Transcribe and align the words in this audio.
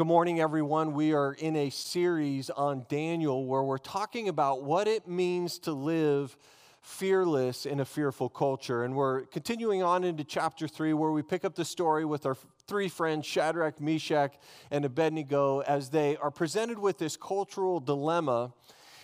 Good 0.00 0.06
morning, 0.06 0.40
everyone. 0.40 0.94
We 0.94 1.12
are 1.12 1.34
in 1.34 1.54
a 1.56 1.68
series 1.68 2.48
on 2.48 2.86
Daniel 2.88 3.44
where 3.44 3.62
we're 3.62 3.76
talking 3.76 4.30
about 4.30 4.62
what 4.62 4.88
it 4.88 5.06
means 5.06 5.58
to 5.58 5.72
live 5.72 6.38
fearless 6.80 7.66
in 7.66 7.80
a 7.80 7.84
fearful 7.84 8.30
culture. 8.30 8.82
And 8.82 8.96
we're 8.96 9.26
continuing 9.26 9.82
on 9.82 10.02
into 10.02 10.24
chapter 10.24 10.66
three 10.66 10.94
where 10.94 11.10
we 11.10 11.20
pick 11.20 11.44
up 11.44 11.54
the 11.54 11.66
story 11.66 12.06
with 12.06 12.24
our 12.24 12.34
three 12.66 12.88
friends, 12.88 13.26
Shadrach, 13.26 13.78
Meshach, 13.78 14.32
and 14.70 14.86
Abednego, 14.86 15.60
as 15.60 15.90
they 15.90 16.16
are 16.16 16.30
presented 16.30 16.78
with 16.78 16.96
this 16.96 17.18
cultural 17.18 17.78
dilemma 17.78 18.54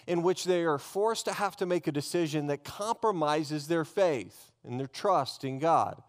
in 0.07 0.23
which 0.23 0.45
they 0.45 0.65
are 0.65 0.79
forced 0.79 1.27
to 1.27 1.35
have 1.35 1.57
to 1.57 1.67
make 1.67 1.87
a 1.87 1.93
decision 1.93 2.47
that 2.47 2.65
compromises 2.65 3.69
their 3.69 3.85
faith 3.85 4.51
and 4.65 4.81
their 4.81 4.87
trust 4.87 5.45
in 5.45 5.59
God. 5.59 6.03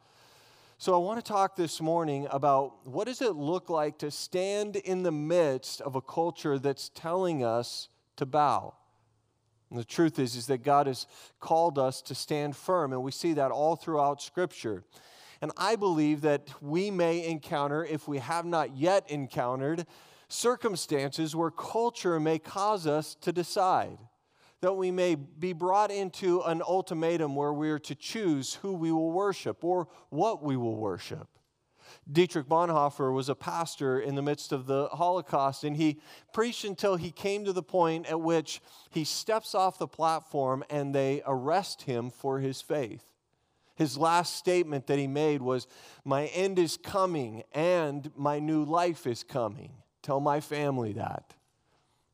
So 0.79 0.93
I 0.93 0.99
want 0.99 1.17
to 1.17 1.27
talk 1.27 1.55
this 1.55 1.81
morning 1.81 2.27
about 2.29 2.85
what 2.85 3.07
does 3.07 3.23
it 3.23 3.35
look 3.35 3.67
like 3.67 3.97
to 3.97 4.11
stand 4.11 4.75
in 4.75 5.01
the 5.01 5.11
midst 5.11 5.81
of 5.81 5.95
a 5.95 6.01
culture 6.01 6.59
that's 6.59 6.89
telling 6.89 7.43
us 7.43 7.89
to 8.17 8.27
bow. 8.27 8.75
And 9.71 9.79
the 9.79 9.83
truth 9.83 10.19
is 10.19 10.35
is 10.35 10.45
that 10.47 10.61
God 10.61 10.85
has 10.85 11.07
called 11.39 11.79
us 11.79 12.03
to 12.03 12.13
stand 12.13 12.55
firm 12.55 12.93
and 12.93 13.01
we 13.01 13.11
see 13.11 13.33
that 13.33 13.49
all 13.49 13.75
throughout 13.75 14.21
scripture. 14.21 14.83
And 15.41 15.51
I 15.57 15.77
believe 15.77 16.21
that 16.21 16.47
we 16.61 16.91
may 16.91 17.25
encounter 17.25 17.83
if 17.83 18.07
we 18.07 18.19
have 18.19 18.45
not 18.45 18.77
yet 18.77 19.09
encountered 19.09 19.87
circumstances 20.27 21.35
where 21.35 21.49
culture 21.49 22.19
may 22.19 22.37
cause 22.37 22.85
us 22.85 23.15
to 23.21 23.31
decide 23.31 23.97
that 24.61 24.73
we 24.73 24.91
may 24.91 25.15
be 25.15 25.53
brought 25.53 25.91
into 25.91 26.41
an 26.41 26.61
ultimatum 26.61 27.35
where 27.35 27.53
we 27.53 27.69
are 27.69 27.79
to 27.79 27.95
choose 27.95 28.55
who 28.55 28.73
we 28.73 28.91
will 28.91 29.11
worship 29.11 29.63
or 29.63 29.87
what 30.09 30.43
we 30.43 30.57
will 30.57 30.75
worship. 30.75 31.27
Dietrich 32.11 32.47
Bonhoeffer 32.47 33.13
was 33.13 33.29
a 33.29 33.35
pastor 33.35 33.99
in 33.99 34.15
the 34.15 34.21
midst 34.21 34.51
of 34.51 34.65
the 34.65 34.87
Holocaust, 34.87 35.63
and 35.63 35.77
he 35.77 35.99
preached 36.33 36.63
until 36.63 36.95
he 36.95 37.11
came 37.11 37.45
to 37.45 37.53
the 37.53 37.63
point 37.63 38.07
at 38.07 38.19
which 38.19 38.61
he 38.89 39.03
steps 39.03 39.53
off 39.55 39.77
the 39.77 39.87
platform 39.87 40.63
and 40.69 40.93
they 40.93 41.21
arrest 41.25 41.83
him 41.83 42.09
for 42.09 42.39
his 42.39 42.61
faith. 42.61 43.03
His 43.75 43.97
last 43.97 44.35
statement 44.35 44.87
that 44.87 44.97
he 44.97 45.07
made 45.07 45.41
was, 45.41 45.67
My 46.03 46.25
end 46.27 46.57
is 46.57 46.77
coming 46.77 47.43
and 47.53 48.11
my 48.15 48.39
new 48.39 48.63
life 48.63 49.05
is 49.05 49.23
coming. 49.23 49.71
Tell 50.01 50.19
my 50.19 50.39
family 50.39 50.93
that. 50.93 51.35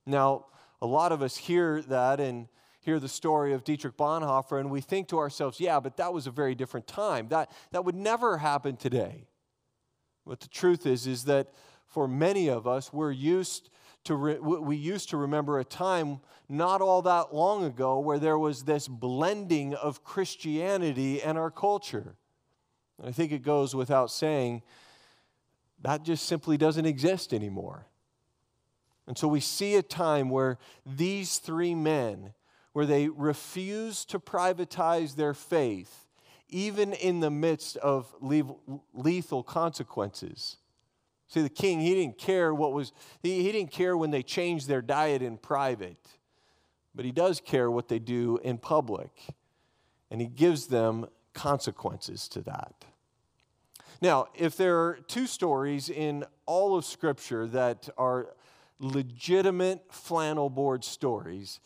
Now, 0.06 0.48
a 0.84 0.86
lot 0.86 1.14
of 1.14 1.22
us 1.22 1.38
hear 1.38 1.82
that 1.84 2.20
and 2.20 2.50
hear 2.82 3.00
the 3.00 3.08
story 3.08 3.54
of 3.54 3.64
Dietrich 3.64 3.96
Bonhoeffer, 3.96 4.60
and 4.60 4.70
we 4.70 4.82
think 4.82 5.08
to 5.08 5.18
ourselves, 5.18 5.58
yeah, 5.62 5.80
but 5.80 5.96
that 5.96 6.14
was 6.14 6.28
a 6.28 6.32
very 6.32 6.56
different 6.56 6.88
time. 6.88 7.30
That, 7.30 7.50
that 7.72 7.86
would 7.86 7.96
never 7.96 8.38
happen 8.38 8.76
today. 8.76 9.30
But 10.28 10.42
the 10.42 10.50
truth 10.50 10.86
is, 10.86 11.08
is 11.08 11.24
that 11.24 11.54
for 11.86 12.06
many 12.06 12.50
of 12.50 12.68
us, 12.68 12.92
we're 12.92 13.12
used 13.12 13.70
to 14.04 14.16
re- 14.16 14.40
we 14.40 14.76
used 14.76 15.10
to 15.12 15.18
remember 15.18 15.60
a 15.60 15.64
time 15.64 16.20
not 16.50 16.82
all 16.82 17.02
that 17.04 17.34
long 17.34 17.64
ago 17.64 18.00
where 18.00 18.20
there 18.20 18.38
was 18.38 18.64
this 18.64 18.90
blending 18.90 19.74
of 19.76 20.04
Christianity 20.04 21.22
and 21.22 21.38
our 21.38 21.50
culture. 21.50 22.18
And 23.00 23.08
I 23.08 23.14
think 23.14 23.32
it 23.32 23.44
goes 23.44 23.74
without 23.74 24.12
saying 24.12 24.64
that 25.82 26.04
just 26.04 26.26
simply 26.26 26.58
doesn't 26.58 26.86
exist 26.86 27.34
anymore. 27.34 27.88
And 29.08 29.18
so 29.18 29.28
we 29.28 29.40
see 29.40 29.76
a 29.76 29.82
time 29.82 30.30
where 30.30 30.58
these 30.86 31.38
three 31.38 31.76
men, 31.76 32.34
where 32.72 32.86
they 32.86 33.10
refuse 33.10 34.06
to 34.06 34.20
privatize 34.20 35.16
their 35.16 35.34
faith, 35.34 36.08
even 36.50 36.94
in 36.94 37.20
the 37.20 37.32
midst 37.32 37.78
of 37.78 38.14
lethal 38.22 39.44
consequences. 39.44 40.58
See, 41.28 41.42
the 41.42 41.50
king, 41.50 41.80
he 41.80 41.96
didn't 41.96 42.18
care 42.18 42.54
what 42.54 42.74
was, 42.74 42.94
he, 43.22 43.42
he 43.42 43.52
didn't 43.52 43.72
care 43.72 43.98
when 43.98 44.12
they 44.12 44.24
changed 44.24 44.68
their 44.68 44.82
diet 44.82 45.22
in 45.22 45.38
private, 45.38 45.98
but 46.94 47.06
he 47.06 47.12
does 47.12 47.42
care 47.42 47.72
what 47.72 47.88
they 47.88 48.00
do 48.00 48.40
in 48.44 48.58
public. 48.58 49.10
And 50.12 50.22
he 50.22 50.28
gives 50.28 50.68
them 50.68 51.08
consequences 51.34 52.28
to 52.30 52.42
that. 52.42 52.86
Now, 54.00 54.28
if 54.36 54.56
there 54.56 54.78
are 54.80 55.00
two 55.08 55.26
stories 55.26 55.90
in 55.90 56.24
all 56.46 56.78
of 56.78 56.86
Scripture 56.86 57.48
that 57.48 57.90
are 57.98 58.36
legitimate 58.84 59.86
flannel 59.90 60.50
board 60.50 60.84
stories. 60.84 61.60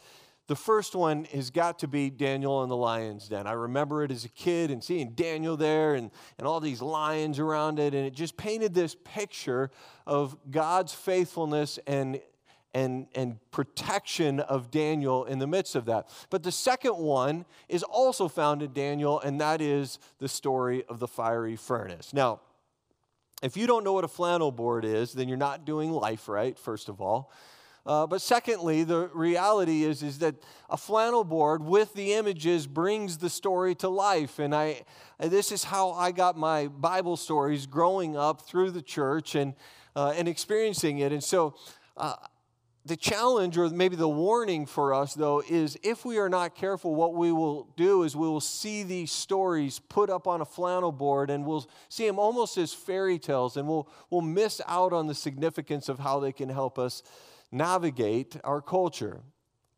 The 0.48 0.56
first 0.56 0.96
one 0.96 1.26
has 1.26 1.50
got 1.50 1.80
to 1.80 1.90
be 1.90 2.10
Daniel 2.10 2.62
and 2.62 2.72
the 2.72 2.76
lion's 2.78 3.28
den. 3.28 3.48
I 3.48 3.52
remember 3.52 4.04
it 4.04 4.12
as 4.12 4.24
a 4.24 4.30
kid 4.30 4.72
and 4.72 4.82
seeing 4.82 5.12
Daniel 5.12 5.58
there 5.58 5.96
and, 5.96 6.10
and 6.38 6.48
all 6.48 6.62
these 6.62 6.82
lions 6.82 7.38
around 7.38 7.80
it, 7.80 7.94
and 7.94 8.06
it 8.06 8.14
just 8.14 8.38
painted 8.38 8.74
this 8.74 8.96
picture 9.04 9.72
of 10.06 10.38
God's 10.50 10.94
faithfulness 10.94 11.80
and, 11.86 12.22
and, 12.74 13.08
and 13.14 13.40
protection 13.52 14.40
of 14.40 14.72
Daniel 14.72 15.26
in 15.26 15.40
the 15.40 15.48
midst 15.48 15.76
of 15.76 15.84
that. 15.86 16.08
But 16.30 16.44
the 16.44 16.52
second 16.54 16.96
one 16.96 17.44
is 17.68 17.84
also 17.84 18.30
found 18.30 18.64
in 18.64 18.72
Daniel, 18.72 19.20
and 19.20 19.42
that 19.42 19.60
is 19.60 20.00
the 20.20 20.30
story 20.30 20.86
of 20.88 21.00
the 21.00 21.10
fiery 21.10 21.58
furnace. 21.58 22.14
Now, 22.14 22.40
if 23.44 23.56
you 23.56 23.68
don't 23.68 23.84
know 23.84 23.94
what 23.94 24.04
a 24.04 24.08
flannel 24.10 24.52
board 24.52 24.84
is, 24.84 25.14
then 25.14 25.28
you're 25.28 25.38
not 25.38 25.66
doing 25.66 25.92
life 25.92 26.28
right, 26.28 26.58
first 26.58 26.90
of 26.90 27.02
all. 27.02 27.32
Uh, 27.86 28.06
but 28.06 28.22
secondly, 28.22 28.84
the 28.84 29.10
reality 29.14 29.86
is, 29.86 30.04
is 30.04 30.20
that 30.20 30.36
a 30.70 30.76
flannel 30.76 31.24
board 31.24 31.64
with 31.64 31.94
the 31.94 32.14
images 32.14 32.68
brings 32.68 33.18
the 33.18 33.30
story 33.30 33.74
to 33.76 33.88
life. 33.88 34.40
And 34.40 34.54
I, 34.54 34.82
this 35.20 35.54
is 35.54 35.64
how 35.64 35.92
I 35.92 36.12
got 36.12 36.38
my 36.38 36.68
Bible 36.68 37.16
stories 37.16 37.66
growing 37.66 38.18
up 38.18 38.42
through 38.42 38.72
the 38.72 38.82
church 38.82 39.36
and, 39.36 39.54
uh, 39.96 40.14
and 40.18 40.28
experiencing 40.28 41.00
it. 41.00 41.14
And 41.14 41.24
so 41.24 41.56
uh, 41.96 42.16
the 42.88 42.96
challenge, 42.96 43.58
or 43.58 43.70
maybe 43.70 43.96
the 43.96 44.08
warning 44.08 44.66
for 44.66 44.94
us, 44.94 45.14
though, 45.14 45.44
is 45.48 45.78
if 45.84 46.06
we 46.06 46.18
are 46.18 46.30
not 46.30 46.56
careful, 46.56 46.96
what 46.96 47.14
we 47.14 47.32
will 47.32 47.68
do 47.76 48.04
is 48.04 48.16
we 48.16 48.28
will 48.28 48.42
see 48.42 48.84
these 48.84 49.12
stories 49.12 49.80
put 49.80 50.10
up 50.10 50.28
on 50.28 50.42
a 50.42 50.46
flannel 50.46 50.92
board 50.92 51.30
and 51.30 51.46
we'll 51.46 51.70
see 51.90 52.08
them 52.08 52.18
almost 52.18 52.58
as 52.58 52.74
fairy 52.74 53.20
tales, 53.20 53.58
and 53.58 53.68
we'll, 53.68 53.90
we'll 54.10 54.22
miss 54.22 54.62
out 54.68 54.94
on 54.94 55.08
the 55.08 55.16
significance 55.16 55.90
of 55.90 56.00
how 56.00 56.20
they 56.20 56.32
can 56.32 56.50
help 56.50 56.80
us 56.80 57.04
navigate 57.52 58.38
our 58.44 58.62
culture. 58.62 59.22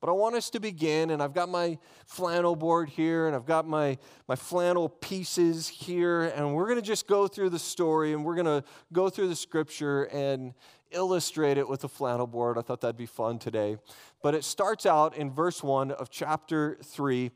But 0.02 0.09
I 0.09 0.14
want 0.14 0.36
us 0.36 0.50
to 0.52 0.62
begin, 0.62 1.09
and 1.09 1.22
I've 1.22 1.34
got 1.34 1.50
my 1.50 1.78
flannel 2.06 2.56
board 2.56 2.88
here, 2.88 3.28
and 3.28 3.35
I've 3.35 3.46
got 3.46 3.67
my, 3.67 3.97
my 4.29 4.35
flannel 4.35 4.88
pieces 4.88 5.67
here, 5.67 6.23
and 6.23 6.56
we're 6.56 6.67
going 6.67 6.78
to 6.78 6.82
just 6.82 7.06
go 7.06 7.28
through 7.28 7.50
the 7.50 7.59
story, 7.59 8.14
and 8.14 8.23
we're 8.23 8.35
going 8.35 8.61
to 8.61 8.64
go 8.94 9.09
through 9.09 9.28
the 9.28 9.35
scripture 9.35 10.03
and 10.06 10.53
illustrate 10.91 11.58
it 11.58 11.68
with 11.68 11.84
a 11.84 11.88
flannel 11.88 12.28
board. 12.28 12.58
I 12.58 12.62
thought 12.62 12.82
that'd 12.82 12.97
be 12.97 13.06
fun 13.06 13.40
today. 13.40 13.78
But 14.22 14.36
it 14.36 14.44
starts 14.44 14.86
out 14.86 15.16
in 15.16 15.32
verse 15.32 15.64
1 15.64 15.91
of 15.91 16.09
chapter 16.09 16.78
3. 16.84 17.32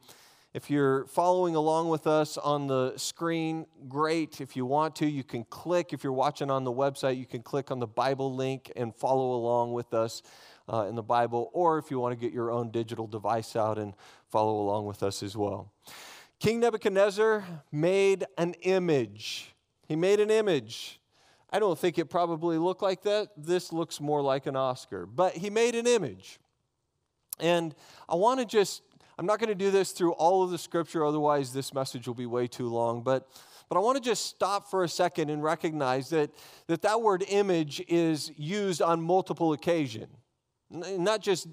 If 0.54 0.70
you're 0.70 1.06
following 1.08 1.56
along 1.56 1.90
with 1.90 2.06
us 2.06 2.38
on 2.38 2.68
the 2.68 2.96
screen, 2.96 3.66
great. 3.88 4.40
If 4.40 4.56
you 4.56 4.68
want 4.68 4.96
to, 4.98 5.08
you 5.08 5.24
can 5.24 5.46
click. 5.46 5.94
If 5.94 6.04
you're 6.04 6.14
watching 6.14 6.52
on 6.52 6.64
the 6.64 6.72
website, 6.72 7.18
you 7.18 7.26
can 7.26 7.42
click 7.42 7.72
on 7.72 7.80
the 7.80 7.88
Bible 7.88 8.36
link 8.36 8.72
and 8.76 8.96
follow 8.96 9.34
along 9.34 9.74
with 9.74 9.96
us 9.96 10.22
uh, 10.72 10.86
in 10.88 10.94
the 10.94 11.02
Bible. 11.02 11.50
Or 11.54 11.80
if 11.80 11.90
you 11.90 12.00
want 12.00 12.20
to 12.20 12.24
get 12.24 12.34
your 12.34 12.52
own 12.52 12.70
digital 12.70 13.08
device 13.08 13.56
out 13.56 13.80
and 13.80 13.96
follow 14.30 14.62
along 14.62 14.86
with 14.86 15.02
us 15.02 15.24
as 15.24 15.36
well. 15.36 15.72
King 16.40 16.60
Nebuchadnezzar 16.60 17.44
made 17.72 18.26
an 18.38 18.54
image. 18.62 19.56
He 19.88 19.96
made 19.96 20.20
an 20.20 20.30
image. 20.30 21.00
I 21.54 21.60
don't 21.60 21.78
think 21.78 22.00
it 22.00 22.06
probably 22.06 22.58
looked 22.58 22.82
like 22.82 23.04
that. 23.04 23.30
This 23.38 23.72
looks 23.72 24.02
more 24.02 24.24
like 24.24 24.48
an 24.48 24.56
Oscar. 24.56 25.06
But 25.06 25.34
he 25.34 25.52
made 25.52 25.76
an 25.76 25.86
image. 25.86 26.40
And 27.40 27.76
I 28.10 28.16
want 28.16 28.40
to 28.40 28.46
just, 28.46 28.82
I'm 29.20 29.28
not 29.28 29.38
going 29.38 29.50
to 29.50 29.56
do 29.56 29.70
this 29.70 29.92
through 29.92 30.14
all 30.14 30.42
of 30.42 30.50
the 30.50 30.58
scripture, 30.58 31.06
otherwise, 31.06 31.54
this 31.54 31.72
message 31.72 32.08
will 32.08 32.16
be 32.16 32.26
way 32.26 32.48
too 32.48 32.70
long. 32.70 33.04
But, 33.04 33.30
but 33.70 33.78
I 33.78 33.82
want 33.82 33.98
to 33.98 34.04
just 34.04 34.26
stop 34.26 34.68
for 34.68 34.84
a 34.84 34.90
second 34.90 35.30
and 35.30 35.44
recognize 35.44 36.10
that 36.10 36.32
that, 36.66 36.82
that 36.82 37.02
word 37.02 37.24
image 37.28 37.84
is 37.88 38.32
used 38.36 38.82
on 38.82 39.00
multiple 39.00 39.54
occasions. 39.54 40.10
Not 40.72 41.22
just, 41.22 41.48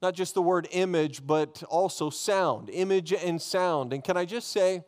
not 0.00 0.14
just 0.14 0.32
the 0.32 0.40
word 0.40 0.66
image, 0.70 1.26
but 1.26 1.62
also 1.68 2.08
sound, 2.08 2.70
image 2.70 3.12
and 3.12 3.40
sound. 3.40 3.92
And 3.92 4.02
can 4.02 4.16
I 4.16 4.24
just 4.24 4.50
say, 4.50 4.82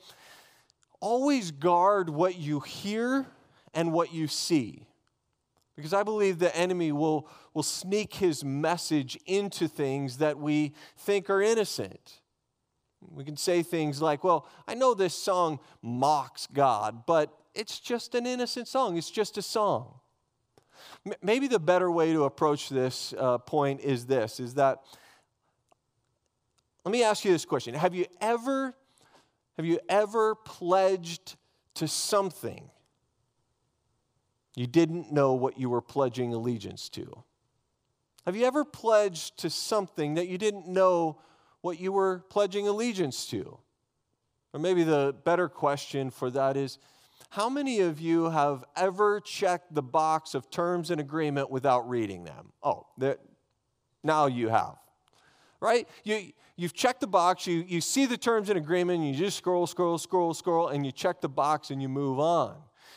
always 1.01 1.51
guard 1.51 2.09
what 2.09 2.39
you 2.39 2.61
hear 2.61 3.27
and 3.75 3.93
what 3.93 4.13
you 4.13 4.29
see. 4.29 4.87
Because 5.77 5.93
I 5.93 6.03
believe 6.03 6.39
the 6.39 6.55
enemy 6.57 6.93
will, 6.93 7.29
will 7.53 7.65
sneak 7.65 8.15
his 8.15 8.45
message 8.45 9.19
into 9.27 9.67
things 9.67 10.19
that 10.19 10.39
we 10.39 10.73
think 10.97 11.29
are 11.29 11.43
innocent. 11.43 12.21
We 13.01 13.25
can 13.25 13.37
say 13.37 13.63
things 13.63 14.01
like, 14.01 14.25
well, 14.25 14.47
I 14.67 14.75
know 14.75 14.95
this 14.95 15.15
song 15.15 15.59
mocks 15.83 16.47
God, 16.53 17.05
but 17.07 17.37
it's 17.55 17.81
just 17.81 18.15
an 18.15 18.27
innocent 18.27 18.69
song, 18.69 18.97
it's 18.97 19.11
just 19.11 19.37
a 19.37 19.43
song. 19.43 20.01
M- 21.07 21.15
maybe 21.23 21.49
the 21.49 21.59
better 21.59 21.91
way 21.91 22.13
to 22.13 22.25
approach 22.25 22.69
this 22.69 23.13
uh, 23.19 23.39
point 23.39 23.81
is 23.81 24.07
this 24.07 24.41
is 24.41 24.55
that 24.55 24.83
let 26.85 26.93
me 26.93 27.03
ask 27.03 27.25
you 27.25 27.33
this 27.33 27.45
question 27.45 27.75
have 27.75 27.95
you 27.95 28.07
ever 28.21 28.75
have 29.57 29.65
you 29.65 29.79
ever 29.89 30.35
pledged 30.35 31.37
to 31.75 31.89
something 31.89 32.71
you 34.55 34.67
didn't 34.67 35.13
know 35.13 35.35
what 35.35 35.59
you 35.59 35.69
were 35.69 35.81
pledging 35.81 36.33
allegiance 36.33 36.89
to? 36.91 37.25
Have 38.25 38.37
you 38.37 38.47
ever 38.47 38.65
pledged 38.65 39.39
to 39.39 39.51
something 39.51 40.15
that 40.15 40.29
you 40.29 40.39
didn't 40.39 40.67
know 40.67 41.19
what 41.61 41.81
you 41.81 41.93
were 41.93 42.21
pledging 42.31 42.69
allegiance 42.69 43.27
to? 43.27 43.59
Or 44.53 44.61
maybe 44.61 44.85
the 44.85 45.15
better 45.25 45.49
question 45.49 46.11
for 46.11 46.31
that 46.31 46.57
is 46.57 46.79
how 47.31 47.49
many 47.49 47.81
of 47.81 48.01
you 48.01 48.31
have 48.31 48.65
ever 48.77 49.21
checked 49.21 49.75
the 49.75 49.83
box 49.83 50.35
of 50.35 50.51
terms 50.51 50.91
and 50.91 51.01
agreement 51.01 51.51
without 51.51 51.89
reading 51.89 52.25
them? 52.25 52.53
Oh, 52.63 52.87
now 54.05 54.27
you 54.27 54.49
have. 54.49 54.77
Right? 55.61 55.89
You, 56.05 56.33
you've 56.57 56.75
checked 56.75 57.01
the 57.01 57.07
box, 57.07 57.47
you, 57.47 57.65
you 57.67 57.81
see 57.81 58.07
the 58.07 58.17
terms 58.17 58.51
and 58.51 58.59
agreement, 58.59 59.01
and 59.01 59.09
you 59.09 59.17
just 59.17 59.37
scroll, 59.37 59.67
scroll, 59.67 59.99
scroll, 59.99 60.33
scroll, 60.33 60.69
and 60.69 60.87
you 60.87 60.93
check 60.93 61.21
the 61.21 61.29
box 61.29 61.71
and 61.71 61.83
you 61.83 61.89
move 61.89 62.21
on. 62.21 62.55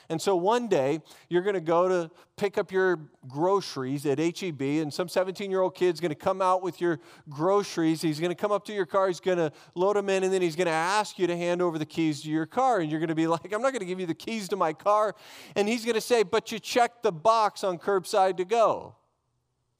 And 0.09 0.21
so 0.21 0.35
one 0.37 0.67
day, 0.67 1.01
you're 1.27 1.41
going 1.41 1.55
to 1.55 1.61
go 1.61 1.89
to 1.89 2.11
pick 2.37 2.57
up 2.57 2.71
your 2.71 2.99
groceries 3.27 4.05
at 4.05 4.19
HEB, 4.19 4.61
and 4.61 4.93
some 4.93 5.09
17 5.09 5.51
year 5.51 5.59
old 5.59 5.75
kid's 5.75 5.99
going 5.99 6.09
to 6.09 6.15
come 6.15 6.41
out 6.41 6.61
with 6.61 6.79
your 6.79 6.99
groceries. 7.29 8.01
He's 8.01 8.19
going 8.19 8.31
to 8.31 8.35
come 8.35 8.51
up 8.51 8.63
to 8.65 8.73
your 8.73 8.85
car, 8.85 9.07
he's 9.07 9.19
going 9.19 9.37
to 9.37 9.51
load 9.75 9.97
them 9.97 10.07
in, 10.07 10.23
and 10.23 10.31
then 10.31 10.41
he's 10.41 10.55
going 10.55 10.67
to 10.67 10.71
ask 10.71 11.19
you 11.19 11.27
to 11.27 11.35
hand 11.35 11.61
over 11.61 11.77
the 11.77 11.85
keys 11.85 12.21
to 12.21 12.29
your 12.29 12.45
car. 12.45 12.79
And 12.79 12.89
you're 12.89 13.01
going 13.01 13.09
to 13.09 13.15
be 13.15 13.27
like, 13.27 13.51
I'm 13.53 13.61
not 13.61 13.71
going 13.71 13.81
to 13.81 13.85
give 13.85 13.99
you 13.99 14.05
the 14.05 14.15
keys 14.15 14.47
to 14.49 14.55
my 14.55 14.71
car. 14.71 15.13
And 15.55 15.67
he's 15.67 15.83
going 15.83 15.95
to 15.95 16.01
say, 16.01 16.23
But 16.23 16.51
you 16.51 16.59
checked 16.59 17.03
the 17.03 17.11
box 17.11 17.63
on 17.63 17.77
curbside 17.77 18.37
to 18.37 18.45
go. 18.45 18.95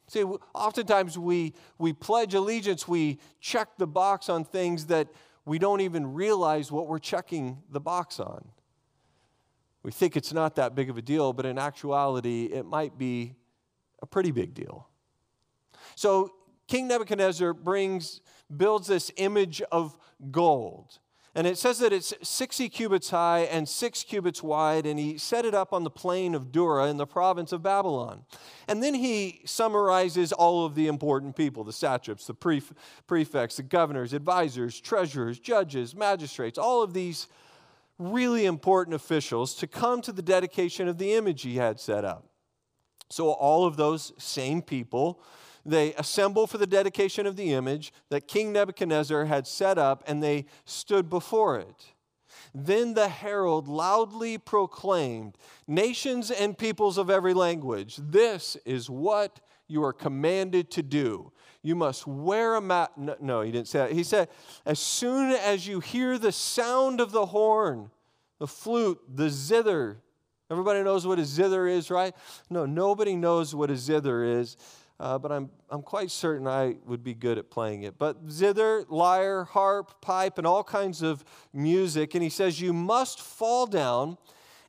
See, 0.10 0.24
oftentimes 0.24 1.18
we, 1.18 1.54
we 1.78 1.92
pledge 1.92 2.34
allegiance, 2.34 2.88
we 2.88 3.20
check 3.42 3.78
the 3.78 3.88
box 3.88 4.30
on 4.30 4.46
things 4.46 4.86
that 4.86 5.10
we 5.46 5.60
don't 5.60 5.82
even 5.82 6.14
realize 6.14 6.72
what 6.72 6.88
we're 6.88 7.00
checking 7.00 7.58
the 7.70 7.80
box 7.80 8.20
on. 8.20 8.46
We 9.88 9.94
think 9.94 10.18
it's 10.18 10.34
not 10.34 10.56
that 10.56 10.76
big 10.76 10.90
of 10.90 10.98
a 10.98 11.02
deal, 11.02 11.32
but 11.32 11.46
in 11.46 11.58
actuality, 11.58 12.48
it 12.48 12.66
might 12.66 12.98
be 12.98 13.36
a 14.02 14.06
pretty 14.06 14.32
big 14.32 14.54
deal. 14.54 14.90
So 15.96 16.34
King 16.68 16.90
Nebuchadnezzar 16.90 17.54
brings, 17.54 18.20
builds 18.58 18.88
this 18.88 19.14
image 19.16 19.62
of 19.72 19.98
gold. 20.30 21.00
And 21.36 21.48
it 21.48 21.58
says 21.58 21.80
that 21.80 21.94
it's 21.94 22.14
60 22.22 22.68
cubits 22.68 23.12
high 23.12 23.48
and 23.50 23.70
six 23.70 24.04
cubits 24.04 24.44
wide, 24.44 24.86
and 24.86 25.00
he 25.00 25.18
set 25.18 25.46
it 25.46 25.54
up 25.54 25.72
on 25.72 25.86
the 25.86 25.90
plain 25.90 26.36
of 26.36 26.52
Dura 26.52 26.88
in 26.88 26.98
the 26.98 27.08
province 27.08 27.54
of 27.54 27.64
Babylon. 27.64 28.26
And 28.68 28.84
then 28.84 28.94
he 28.94 29.40
summarizes 29.46 30.34
all 30.34 30.66
of 30.66 30.76
the 30.76 30.88
important 30.88 31.38
people 31.38 31.64
the 31.64 31.72
satraps, 31.72 32.28
the 32.28 32.34
prefects, 33.08 33.56
the 33.56 33.64
governors, 33.64 34.12
advisors, 34.12 34.82
treasurers, 34.82 35.40
judges, 35.40 35.96
magistrates, 35.96 36.58
all 36.58 36.84
of 36.84 36.92
these 36.92 37.28
really 38.00 38.46
important 38.46 38.96
officials 38.96 39.56
to 39.56 39.68
come 39.68 40.02
to 40.02 40.12
the 40.12 40.22
dedication 40.22 40.88
of 40.88 40.98
the 40.98 41.14
image 41.14 41.42
he 41.42 41.56
had 41.56 41.80
set 41.80 42.06
up. 42.06 42.26
So, 43.10 43.30
all 43.32 43.66
of 43.66 43.78
those 43.78 44.12
same 44.18 44.62
people, 44.62 45.22
they 45.66 45.94
assemble 45.96 46.48
for 46.48 46.58
the 46.58 46.68
dedication 46.68 47.26
of 47.26 47.36
the 47.36 47.54
image 47.54 47.94
that 48.10 48.28
King 48.28 48.54
Nebuchadnezzar 48.54 49.26
had 49.26 49.48
set 49.48 49.78
up, 49.78 50.04
and 50.08 50.22
they 50.22 50.46
stood 50.66 51.10
before 51.10 51.58
it. 51.58 51.94
Then 52.54 52.94
the 52.94 53.08
herald 53.08 53.68
loudly 53.68 54.38
proclaimed, 54.38 55.38
Nations 55.68 56.32
and 56.32 56.58
peoples 56.58 56.98
of 56.98 57.10
every 57.10 57.34
language, 57.34 57.98
this 57.98 58.58
is 58.66 58.90
what 58.90 59.40
you 59.68 59.84
are 59.84 59.94
commanded 59.94 60.72
to 60.72 60.84
do. 60.84 61.32
You 61.68 61.76
must 61.76 62.08
wear 62.08 62.56
a 62.56 62.62
mat. 62.62 62.98
No, 62.98 63.18
no, 63.20 63.42
he 63.42 63.52
didn't 63.52 63.68
say 63.68 63.80
that. 63.80 63.92
He 63.92 64.04
said, 64.04 64.30
as 64.66 64.80
soon 64.80 65.32
as 65.32 65.68
you 65.68 65.82
hear 65.82 66.18
the 66.18 66.32
sound 66.32 67.02
of 67.02 67.12
the 67.12 67.26
horn, 67.26 67.92
the 68.40 68.48
flute, 68.48 68.98
the 69.14 69.30
zither. 69.30 70.02
Everybody 70.50 70.82
knows 70.82 71.06
what 71.06 71.20
a 71.20 71.26
zither 71.26 71.68
is, 71.68 71.92
right? 71.92 72.16
No, 72.50 72.66
nobody 72.66 73.18
knows 73.18 73.54
what 73.54 73.70
a 73.70 73.76
zither 73.76 74.24
is, 74.24 74.56
uh, 74.98 75.18
but 75.18 75.30
I'm, 75.30 75.50
I'm 75.70 75.82
quite 75.82 76.10
certain 76.10 76.48
I 76.48 76.78
would 76.86 77.04
be 77.04 77.14
good 77.14 77.38
at 77.38 77.52
playing 77.52 77.84
it. 77.84 77.98
But 77.98 78.32
zither, 78.32 78.86
lyre, 78.88 79.44
harp, 79.44 80.00
pipe, 80.00 80.38
and 80.38 80.48
all 80.48 80.64
kinds 80.64 81.02
of 81.02 81.26
music. 81.52 82.14
And 82.14 82.24
he 82.24 82.30
says, 82.30 82.62
You 82.62 82.72
must 82.72 83.20
fall 83.20 83.68
down 83.68 84.18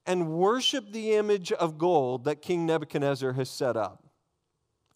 and 0.04 0.32
worship 0.32 0.90
the 0.90 1.12
image 1.12 1.52
of 1.52 1.78
gold 1.78 2.24
that 2.24 2.42
King 2.42 2.66
Nebuchadnezzar 2.66 3.34
has 3.34 3.48
set 3.48 3.76
up. 3.76 4.07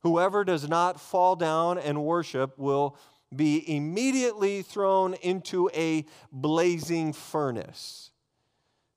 Whoever 0.03 0.45
does 0.45 0.69
not 0.69 1.01
fall 1.01 1.37
down 1.37 1.79
and 1.79 2.05
worship 2.05 2.59
will 2.59 2.97
be 3.35 3.65
immediately 3.77 4.63
thrown 4.63 5.15
into 5.15 5.71
a 5.75 6.05
blazing 6.31 7.13
furnace. 7.13 8.11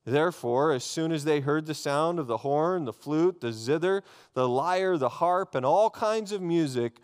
Therefore, 0.05 0.71
as 0.71 0.83
soon 0.83 1.11
as 1.11 1.23
they 1.23 1.39
heard 1.39 1.65
the 1.65 1.73
sound 1.73 2.19
of 2.19 2.27
the 2.27 2.37
horn, 2.37 2.85
the 2.85 2.93
flute, 2.93 3.41
the 3.41 3.51
zither, 3.51 4.03
the 4.33 4.47
lyre, 4.47 4.97
the 4.97 5.09
harp, 5.09 5.55
and 5.55 5.65
all 5.65 5.89
kinds 5.89 6.31
of 6.31 6.41
music, 6.41 6.99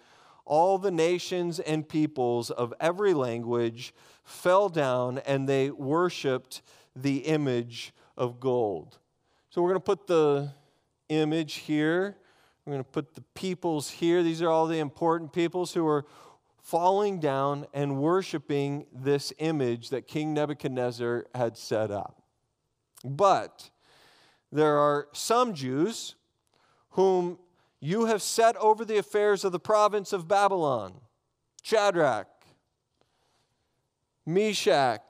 all 0.45 0.77
the 0.77 0.92
nations 0.92 1.59
and 1.59 1.88
peoples 1.88 2.51
of 2.51 2.74
every 2.80 3.13
language 3.13 3.94
fell 4.24 4.69
down 4.69 5.19
and 5.19 5.48
they 5.48 5.72
worshiped 5.72 6.62
the 6.96 7.20
image 7.20 7.93
of 8.17 8.39
gold. 8.39 9.00
So 9.50 9.62
we're 9.62 9.70
going 9.70 9.81
to 9.81 9.86
put 9.86 10.08
the 10.08 10.51
image 11.10 11.55
here. 11.55 12.17
We're 12.65 12.74
going 12.74 12.84
to 12.84 12.89
put 12.89 13.15
the 13.15 13.24
peoples 13.34 13.89
here. 13.89 14.22
These 14.22 14.41
are 14.41 14.50
all 14.50 14.68
the 14.68 14.80
important 14.80 15.34
peoples 15.34 15.74
who 15.74 15.88
are 15.88 16.06
falling 16.62 17.20
down 17.20 17.65
and 17.74 17.98
worshiping 17.98 18.86
this 18.94 19.34
image 19.39 19.89
that 19.89 20.08
King 20.08 20.34
Nebuchadnezzar 20.34 21.25
had 21.34 21.58
set 21.58 21.89
up. 21.89 22.22
But 23.03 23.72
there 24.51 24.77
are 24.77 25.08
some 25.12 25.56
Jews 25.56 26.15
whom 26.91 27.39
you 27.80 28.06
have 28.06 28.22
set 28.22 28.56
over 28.58 28.86
the 28.86 28.98
affairs 28.98 29.44
of 29.44 29.51
the 29.51 29.60
province 29.60 30.13
of 30.13 30.27
Babylon 30.27 30.94
Shadrach, 31.63 32.27
Meshach, 34.25 35.01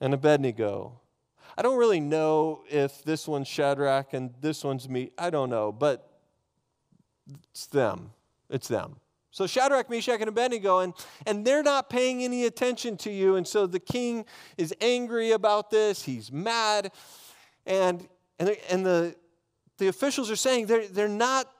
and 0.00 0.12
Abednego. 0.12 1.00
I 1.58 1.62
don't 1.62 1.78
really 1.78 2.00
know 2.00 2.62
if 2.68 3.02
this 3.02 3.26
one's 3.26 3.48
Shadrach 3.48 4.12
and 4.12 4.34
this 4.40 4.62
one's 4.62 4.88
me. 4.88 5.10
I 5.16 5.30
don't 5.30 5.48
know, 5.48 5.72
but 5.72 6.10
it's 7.50 7.66
them. 7.66 8.10
It's 8.50 8.68
them. 8.68 8.96
So 9.30 9.46
Shadrach, 9.46 9.90
Meshach, 9.90 10.20
and 10.20 10.28
Abednego, 10.28 10.78
and, 10.78 10.94
and 11.26 11.44
they're 11.44 11.62
not 11.62 11.90
paying 11.90 12.22
any 12.24 12.44
attention 12.44 12.96
to 12.98 13.10
you. 13.10 13.36
And 13.36 13.46
so 13.46 13.66
the 13.66 13.80
king 13.80 14.24
is 14.56 14.74
angry 14.80 15.32
about 15.32 15.70
this. 15.70 16.02
He's 16.02 16.32
mad. 16.32 16.90
And, 17.66 18.08
and, 18.38 18.56
and 18.70 18.86
the, 18.86 19.14
the 19.78 19.88
officials 19.88 20.30
are 20.30 20.36
saying 20.36 20.66
they're, 20.66 20.86
they're, 20.88 21.08
not, 21.08 21.50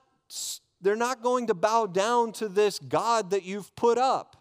they're 0.80 0.96
not 0.96 1.22
going 1.22 1.48
to 1.48 1.54
bow 1.54 1.86
down 1.86 2.32
to 2.32 2.48
this 2.48 2.78
God 2.78 3.30
that 3.30 3.44
you've 3.44 3.74
put 3.76 3.98
up. 3.98 4.35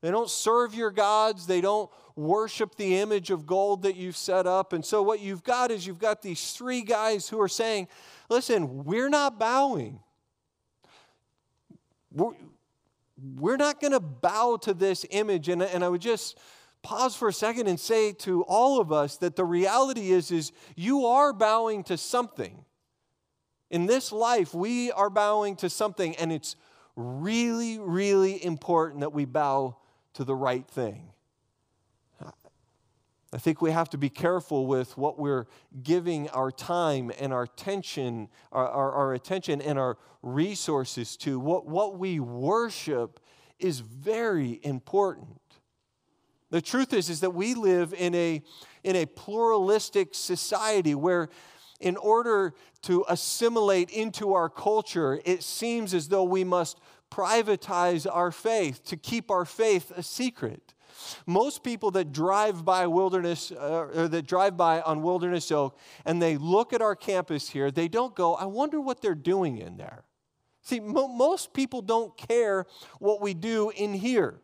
They 0.00 0.10
don't 0.10 0.30
serve 0.30 0.74
your 0.74 0.90
gods. 0.90 1.46
They 1.46 1.60
don't 1.60 1.90
worship 2.14 2.76
the 2.76 2.96
image 2.98 3.30
of 3.30 3.46
gold 3.46 3.82
that 3.82 3.96
you've 3.96 4.16
set 4.16 4.46
up. 4.46 4.72
And 4.72 4.84
so, 4.84 5.02
what 5.02 5.20
you've 5.20 5.42
got 5.42 5.70
is 5.70 5.86
you've 5.86 5.98
got 5.98 6.22
these 6.22 6.52
three 6.52 6.82
guys 6.82 7.28
who 7.28 7.40
are 7.40 7.48
saying, 7.48 7.88
Listen, 8.28 8.84
we're 8.84 9.08
not 9.08 9.38
bowing. 9.38 10.00
We're, 12.12 12.32
we're 13.36 13.56
not 13.56 13.80
going 13.80 13.92
to 13.92 14.00
bow 14.00 14.58
to 14.62 14.74
this 14.74 15.04
image. 15.10 15.48
And, 15.48 15.62
and 15.62 15.84
I 15.84 15.88
would 15.88 16.00
just 16.00 16.38
pause 16.82 17.16
for 17.16 17.28
a 17.28 17.32
second 17.32 17.66
and 17.66 17.78
say 17.78 18.12
to 18.12 18.42
all 18.42 18.80
of 18.80 18.92
us 18.92 19.16
that 19.18 19.36
the 19.36 19.44
reality 19.44 20.10
is, 20.10 20.30
is 20.30 20.52
you 20.76 21.06
are 21.06 21.32
bowing 21.32 21.82
to 21.84 21.96
something. 21.96 22.64
In 23.70 23.86
this 23.86 24.12
life, 24.12 24.54
we 24.54 24.90
are 24.92 25.10
bowing 25.10 25.56
to 25.56 25.68
something, 25.68 26.16
and 26.16 26.32
it's 26.32 26.56
really, 26.96 27.78
really 27.78 28.42
important 28.42 29.00
that 29.00 29.12
we 29.12 29.24
bow 29.24 29.76
to 30.18 30.24
the 30.24 30.34
right 30.34 30.66
thing. 30.66 31.12
I 33.32 33.38
think 33.38 33.62
we 33.62 33.70
have 33.70 33.88
to 33.90 33.98
be 33.98 34.08
careful 34.08 34.66
with 34.66 34.98
what 34.98 35.16
we're 35.16 35.46
giving 35.84 36.28
our 36.30 36.50
time 36.50 37.12
and 37.20 37.32
our 37.32 37.44
attention, 37.44 38.28
our, 38.50 38.66
our, 38.66 38.90
our, 38.90 39.14
attention 39.14 39.60
and 39.60 39.78
our 39.78 39.96
resources 40.22 41.16
to. 41.18 41.38
What, 41.38 41.66
what 41.66 42.00
we 42.00 42.18
worship 42.18 43.20
is 43.60 43.78
very 43.78 44.58
important. 44.64 45.40
The 46.50 46.60
truth 46.60 46.92
is, 46.92 47.08
is 47.10 47.20
that 47.20 47.30
we 47.30 47.54
live 47.54 47.94
in 47.96 48.12
a, 48.16 48.42
in 48.82 48.96
a 48.96 49.06
pluralistic 49.06 50.16
society 50.16 50.96
where 50.96 51.28
in 51.78 51.96
order 51.96 52.54
to 52.82 53.04
assimilate 53.08 53.90
into 53.90 54.32
our 54.32 54.48
culture, 54.48 55.20
it 55.24 55.44
seems 55.44 55.94
as 55.94 56.08
though 56.08 56.24
we 56.24 56.42
must 56.42 56.80
privatize 57.10 58.06
our 58.10 58.30
faith 58.30 58.84
to 58.84 58.96
keep 58.96 59.30
our 59.30 59.44
faith 59.44 59.92
a 59.96 60.02
secret. 60.02 60.74
Most 61.26 61.62
people 61.62 61.90
that 61.92 62.12
drive 62.12 62.64
by 62.64 62.86
wilderness, 62.86 63.52
uh, 63.52 63.86
or 63.94 64.08
that 64.08 64.26
drive 64.26 64.56
by 64.56 64.80
on 64.80 65.02
Wilderness 65.02 65.50
Oak, 65.52 65.78
and 66.04 66.20
they 66.20 66.36
look 66.36 66.72
at 66.72 66.82
our 66.82 66.96
campus 66.96 67.48
here, 67.48 67.70
they 67.70 67.88
don't 67.88 68.14
go, 68.14 68.34
I 68.34 68.46
wonder 68.46 68.80
what 68.80 69.00
they're 69.00 69.14
doing 69.14 69.58
in 69.58 69.76
there. 69.76 70.04
See, 70.62 70.80
mo- 70.80 71.08
most 71.08 71.54
people 71.54 71.82
don't 71.82 72.16
care 72.16 72.66
what 72.98 73.20
we 73.20 73.32
do 73.32 73.70
in 73.74 73.94
here, 73.94 74.40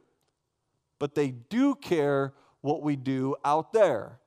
but 0.99 1.15
they 1.15 1.33
do 1.33 1.75
care 1.75 2.33
what 2.61 2.83
we 2.83 2.97
do 2.97 3.37
out 3.45 3.73
there. 3.73 4.21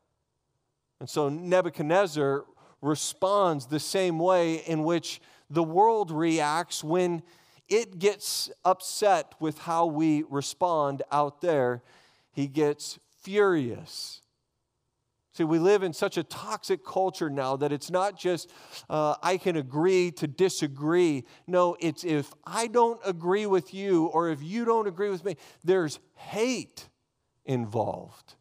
And 0.99 1.09
so 1.09 1.29
Nebuchadnezzar 1.29 2.45
responds 2.81 3.65
the 3.67 3.79
same 3.79 4.19
way 4.19 4.55
in 4.55 4.83
which 4.83 5.21
the 5.49 5.63
world 5.63 6.11
reacts 6.11 6.83
when 6.83 7.23
it 7.69 7.99
gets 7.99 8.49
upset 8.63 9.33
with 9.39 9.59
how 9.59 9.85
we 9.85 10.23
respond 10.29 11.03
out 11.11 11.41
there. 11.41 11.83
He 12.31 12.47
gets 12.47 12.99
furious. 13.21 14.21
See, 15.33 15.43
we 15.43 15.59
live 15.59 15.83
in 15.83 15.93
such 15.93 16.17
a 16.17 16.23
toxic 16.23 16.83
culture 16.83 17.29
now 17.29 17.55
that 17.57 17.71
it's 17.71 17.91
not 17.91 18.17
just 18.17 18.49
uh, 18.89 19.15
I 19.21 19.37
can 19.37 19.55
agree 19.55 20.09
to 20.13 20.25
disagree. 20.25 21.25
No, 21.45 21.77
it's 21.79 22.03
if 22.03 22.33
I 22.43 22.65
don't 22.65 22.99
agree 23.05 23.45
with 23.45 23.71
you 23.71 24.07
or 24.07 24.29
if 24.29 24.41
you 24.41 24.65
don't 24.65 24.87
agree 24.87 25.11
with 25.11 25.23
me, 25.23 25.37
there's 25.63 25.99
hate 26.15 26.89
involved. 27.45 28.33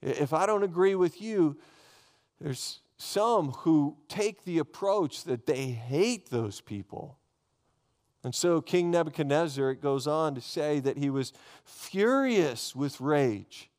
If 0.00 0.32
I 0.32 0.46
don't 0.46 0.62
agree 0.62 0.94
with 0.94 1.20
you, 1.20 1.58
there's 2.40 2.80
some 2.96 3.50
who 3.50 3.98
take 4.08 4.44
the 4.44 4.58
approach 4.58 5.24
that 5.24 5.46
they 5.46 5.66
hate 5.66 6.30
those 6.30 6.62
people. 6.62 7.19
And 8.22 8.34
so 8.34 8.60
King 8.60 8.90
Nebuchadnezzar, 8.90 9.70
it 9.70 9.80
goes 9.80 10.06
on 10.06 10.34
to 10.34 10.40
say 10.40 10.78
that 10.80 10.98
he 10.98 11.08
was 11.08 11.32
furious 11.64 12.76
with 12.76 13.00
rage. 13.00 13.70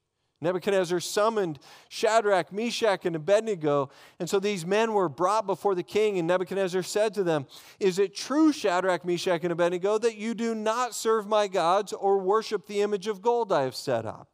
Nebuchadnezzar 0.43 0.99
summoned 0.99 1.59
Shadrach, 1.87 2.51
Meshach, 2.51 3.05
and 3.05 3.15
Abednego. 3.15 3.91
And 4.19 4.27
so 4.27 4.39
these 4.39 4.65
men 4.65 4.93
were 4.93 5.07
brought 5.07 5.45
before 5.45 5.75
the 5.75 5.83
king, 5.83 6.17
and 6.17 6.27
Nebuchadnezzar 6.27 6.81
said 6.81 7.13
to 7.13 7.23
them, 7.23 7.45
Is 7.79 7.99
it 7.99 8.15
true, 8.15 8.51
Shadrach, 8.51 9.05
Meshach, 9.05 9.43
and 9.43 9.51
Abednego, 9.51 9.99
that 9.99 10.17
you 10.17 10.33
do 10.33 10.55
not 10.55 10.95
serve 10.95 11.27
my 11.27 11.47
gods 11.47 11.93
or 11.93 12.17
worship 12.17 12.65
the 12.65 12.81
image 12.81 13.05
of 13.05 13.21
gold 13.21 13.53
I 13.53 13.61
have 13.61 13.75
set 13.75 14.07
up? 14.07 14.29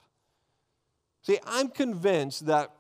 See, 1.23 1.39
I'm 1.45 1.67
convinced 1.67 2.45
that 2.45 2.71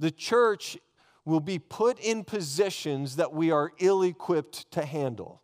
the 0.00 0.10
church 0.10 0.76
will 1.24 1.40
be 1.40 1.60
put 1.60 2.00
in 2.00 2.24
positions 2.24 3.14
that 3.14 3.32
we 3.32 3.52
are 3.52 3.72
ill 3.78 4.02
equipped 4.02 4.68
to 4.72 4.84
handle. 4.84 5.40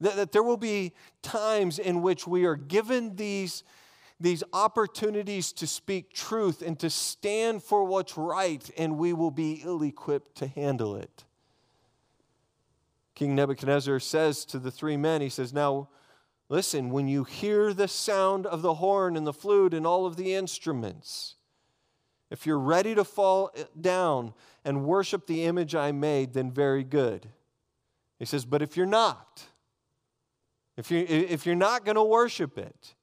That, 0.00 0.16
that 0.16 0.32
there 0.32 0.42
will 0.42 0.56
be 0.56 0.92
times 1.22 1.78
in 1.78 2.02
which 2.02 2.26
we 2.26 2.44
are 2.44 2.56
given 2.56 3.16
these, 3.16 3.62
these 4.20 4.42
opportunities 4.52 5.52
to 5.52 5.66
speak 5.66 6.12
truth 6.12 6.62
and 6.62 6.78
to 6.80 6.90
stand 6.90 7.62
for 7.62 7.84
what's 7.84 8.16
right, 8.16 8.68
and 8.76 8.98
we 8.98 9.12
will 9.12 9.30
be 9.30 9.62
ill 9.64 9.82
equipped 9.82 10.36
to 10.38 10.46
handle 10.46 10.96
it. 10.96 11.24
King 13.14 13.34
Nebuchadnezzar 13.34 14.00
says 14.00 14.44
to 14.46 14.58
the 14.58 14.70
three 14.70 14.96
men, 14.96 15.20
he 15.20 15.28
says, 15.28 15.52
Now, 15.52 15.88
listen, 16.48 16.90
when 16.90 17.06
you 17.06 17.24
hear 17.24 17.72
the 17.72 17.88
sound 17.88 18.46
of 18.46 18.62
the 18.62 18.74
horn 18.74 19.16
and 19.16 19.26
the 19.26 19.32
flute 19.32 19.72
and 19.72 19.86
all 19.86 20.04
of 20.04 20.16
the 20.16 20.34
instruments, 20.34 21.36
if 22.30 22.46
you're 22.46 22.58
ready 22.58 22.94
to 22.96 23.04
fall 23.04 23.52
eh, 23.54 23.64
down 23.80 24.34
and 24.64 24.84
worship 24.84 25.26
the 25.26 25.44
image 25.44 25.76
I 25.76 25.92
made, 25.92 26.32
then 26.32 26.50
very 26.50 26.82
good. 26.82 27.28
He 28.18 28.24
says, 28.24 28.44
But 28.44 28.62
if 28.62 28.76
you're 28.76 28.86
not, 28.86 29.44
if, 30.76 30.90
you, 30.90 30.98
if 31.08 31.46
you're 31.46 31.54
not 31.54 31.84
going 31.84 31.96
to 31.96 32.02
worship 32.02 32.58
it, 32.58 32.94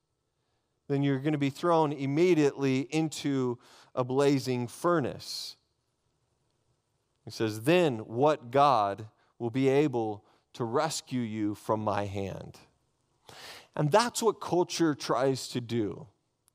then 0.88 1.02
you're 1.02 1.18
going 1.18 1.32
to 1.32 1.38
be 1.38 1.50
thrown 1.50 1.92
immediately 1.92 2.80
into 2.90 3.58
a 3.94 4.04
blazing 4.04 4.68
furnace. 4.68 5.56
He 7.24 7.30
says, 7.30 7.62
Then 7.62 7.98
what 8.00 8.50
God 8.50 9.06
will 9.38 9.50
be 9.50 9.68
able 9.68 10.24
to 10.54 10.64
rescue 10.64 11.20
you 11.20 11.54
from 11.54 11.80
my 11.80 12.04
hand? 12.04 12.58
And 13.74 13.90
that's 13.90 14.22
what 14.22 14.40
culture 14.40 14.94
tries 14.94 15.48
to 15.48 15.60
do. 15.60 16.06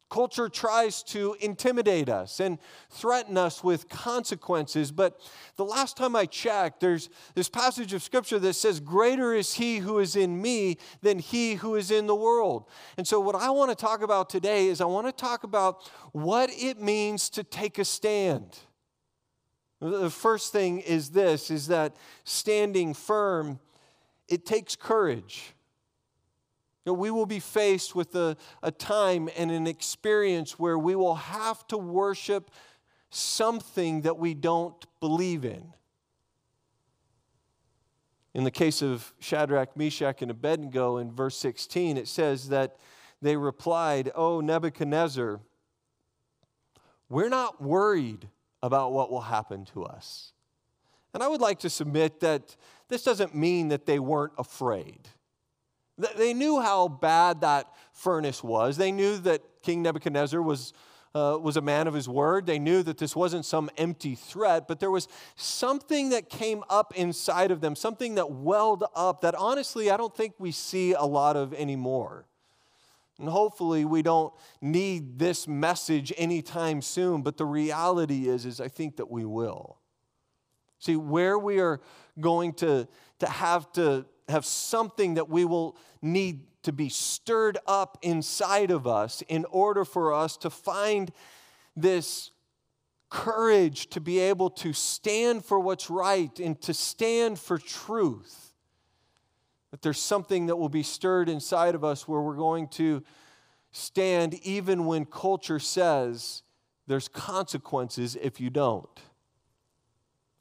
Culture 0.09 0.47
tries 0.47 1.03
to 1.03 1.35
intimidate 1.41 2.07
us 2.07 2.39
and 2.39 2.59
threaten 2.89 3.37
us 3.37 3.61
with 3.61 3.89
consequences. 3.89 4.89
But 4.89 5.19
the 5.57 5.65
last 5.65 5.97
time 5.97 6.15
I 6.15 6.25
checked, 6.25 6.79
there's 6.79 7.09
this 7.35 7.49
passage 7.49 7.91
of 7.91 8.01
scripture 8.01 8.39
that 8.39 8.53
says, 8.53 8.79
Greater 8.79 9.33
is 9.33 9.55
he 9.55 9.79
who 9.79 9.99
is 9.99 10.15
in 10.15 10.41
me 10.41 10.77
than 11.01 11.19
he 11.19 11.55
who 11.55 11.75
is 11.75 11.91
in 11.91 12.07
the 12.07 12.15
world. 12.15 12.69
And 12.97 13.05
so, 13.05 13.19
what 13.19 13.35
I 13.35 13.49
want 13.49 13.69
to 13.69 13.75
talk 13.75 14.01
about 14.01 14.29
today 14.29 14.67
is 14.67 14.79
I 14.79 14.85
want 14.85 15.07
to 15.07 15.11
talk 15.11 15.43
about 15.43 15.89
what 16.13 16.49
it 16.53 16.79
means 16.79 17.29
to 17.31 17.43
take 17.43 17.77
a 17.77 17.85
stand. 17.85 18.57
The 19.81 20.09
first 20.09 20.53
thing 20.53 20.79
is 20.79 21.09
this 21.09 21.51
is 21.51 21.67
that 21.67 21.97
standing 22.23 22.93
firm, 22.93 23.59
it 24.29 24.45
takes 24.45 24.75
courage 24.77 25.53
know, 26.87 26.93
we 26.93 27.11
will 27.11 27.25
be 27.25 27.39
faced 27.39 27.95
with 27.95 28.15
a, 28.15 28.35
a 28.63 28.71
time 28.71 29.29
and 29.37 29.51
an 29.51 29.67
experience 29.67 30.57
where 30.57 30.77
we 30.77 30.95
will 30.95 31.15
have 31.15 31.67
to 31.67 31.77
worship 31.77 32.51
something 33.09 34.01
that 34.01 34.17
we 34.17 34.33
don't 34.33 34.85
believe 34.99 35.45
in. 35.45 35.73
In 38.33 38.43
the 38.43 38.51
case 38.51 38.81
of 38.81 39.13
Shadrach, 39.19 39.75
Meshach, 39.75 40.21
and 40.21 40.29
Abednego 40.29 40.97
in 40.97 41.11
verse 41.11 41.37
16, 41.37 41.97
it 41.97 42.07
says 42.07 42.49
that 42.49 42.77
they 43.21 43.35
replied, 43.35 44.11
Oh, 44.13 44.41
Nebuchadnezzar, 44.41 45.39
we're 47.09 47.29
not 47.29 47.61
worried 47.61 48.27
about 48.61 48.91
what 48.91 49.09
will 49.09 49.21
happen 49.21 49.65
to 49.65 49.83
us. 49.83 50.33
And 51.13 51.23
I 51.23 51.27
would 51.27 51.41
like 51.41 51.59
to 51.59 51.69
submit 51.69 52.19
that 52.19 52.55
this 52.89 53.03
doesn't 53.03 53.33
mean 53.33 53.69
that 53.69 53.85
they 53.85 53.97
weren't 53.97 54.33
afraid. 54.37 55.09
They 55.97 56.33
knew 56.33 56.59
how 56.59 56.87
bad 56.87 57.41
that 57.41 57.73
furnace 57.91 58.43
was. 58.43 58.77
They 58.77 58.91
knew 58.91 59.17
that 59.19 59.41
King 59.63 59.81
Nebuchadnezzar 59.81 60.41
was, 60.41 60.73
uh, 61.15 61.39
was 61.41 61.57
a 61.57 61.61
man 61.61 61.87
of 61.87 61.93
his 61.95 62.07
word. 62.07 62.45
They 62.45 62.59
knew 62.59 62.83
that 62.83 62.99
this 62.99 63.15
wasn't 63.15 63.45
some 63.45 63.69
empty 63.77 64.13
threat, 64.13 64.67
but 64.67 64.79
there 64.79 64.91
was 64.91 65.07
something 65.35 66.09
that 66.09 66.29
came 66.29 66.63
up 66.69 66.93
inside 66.95 67.49
of 67.49 67.61
them, 67.61 67.75
something 67.75 68.15
that 68.15 68.31
welled 68.31 68.83
up 68.95 69.21
that 69.21 69.33
honestly 69.33 69.89
I 69.89 69.97
don't 69.97 70.15
think 70.15 70.35
we 70.37 70.51
see 70.51 70.93
a 70.93 71.03
lot 71.03 71.35
of 71.35 71.53
anymore. 71.53 72.27
And 73.19 73.27
hopefully 73.27 73.83
we 73.83 74.03
don't 74.03 74.31
need 74.61 75.17
this 75.17 75.47
message 75.47 76.13
anytime 76.17 76.83
soon, 76.83 77.23
but 77.23 77.37
the 77.37 77.45
reality 77.45 78.27
is, 78.27 78.45
is 78.45 78.61
I 78.61 78.67
think 78.67 78.97
that 78.97 79.09
we 79.09 79.25
will. 79.25 79.79
See, 80.77 80.95
where 80.95 81.39
we 81.39 81.59
are 81.59 81.81
going 82.19 82.53
to, 82.55 82.87
to 83.17 83.27
have 83.27 83.71
to 83.73 84.05
have 84.27 84.45
something 84.45 85.15
that 85.15 85.29
we 85.29 85.45
will 85.45 85.77
need 86.01 86.41
to 86.63 86.71
be 86.73 86.89
stirred 86.89 87.57
up 87.65 87.97
inside 88.01 88.71
of 88.71 88.85
us 88.85 89.23
in 89.27 89.45
order 89.45 89.85
for 89.85 90.13
us 90.13 90.35
to 90.37 90.49
find 90.49 91.11
this 91.75 92.31
courage 93.09 93.87
to 93.89 94.01
be 94.01 94.19
able 94.19 94.49
to 94.49 94.73
stand 94.73 95.45
for 95.45 95.59
what's 95.59 95.89
right 95.89 96.39
and 96.39 96.61
to 96.61 96.73
stand 96.73 97.39
for 97.39 97.57
truth. 97.57 98.53
That 99.71 99.81
there's 99.81 99.99
something 99.99 100.47
that 100.47 100.57
will 100.57 100.69
be 100.69 100.83
stirred 100.83 101.29
inside 101.29 101.75
of 101.75 101.83
us 101.83 102.07
where 102.07 102.21
we're 102.21 102.35
going 102.35 102.67
to 102.69 103.03
stand 103.71 104.33
even 104.43 104.85
when 104.85 105.05
culture 105.05 105.59
says 105.59 106.43
there's 106.87 107.07
consequences 107.07 108.17
if 108.21 108.39
you 108.39 108.49
don't. 108.49 108.99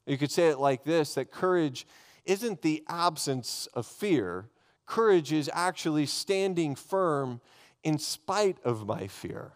You 0.06 0.16
could 0.16 0.30
say 0.30 0.48
it 0.48 0.58
like 0.58 0.84
this 0.84 1.14
that 1.14 1.30
courage 1.30 1.86
isn't 2.26 2.62
the 2.62 2.84
absence 2.88 3.68
of 3.74 3.86
fear. 3.86 4.48
Courage 4.84 5.32
is 5.32 5.50
actually 5.52 6.06
standing 6.06 6.74
firm 6.74 7.40
in 7.82 7.98
spite 7.98 8.58
of 8.64 8.86
my 8.86 9.06
fear. 9.06 9.52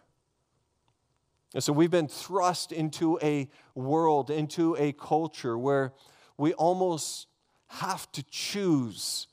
And 1.53 1.63
so 1.63 1.73
we've 1.73 1.91
been 1.91 2.07
thrust 2.07 2.71
into 2.71 3.19
a 3.21 3.49
world, 3.75 4.29
into 4.29 4.75
a 4.77 4.93
culture 4.93 5.57
where 5.57 5.93
we 6.37 6.53
almost 6.53 7.27
have 7.67 8.09
to 8.13 8.23
choose. 8.23 9.27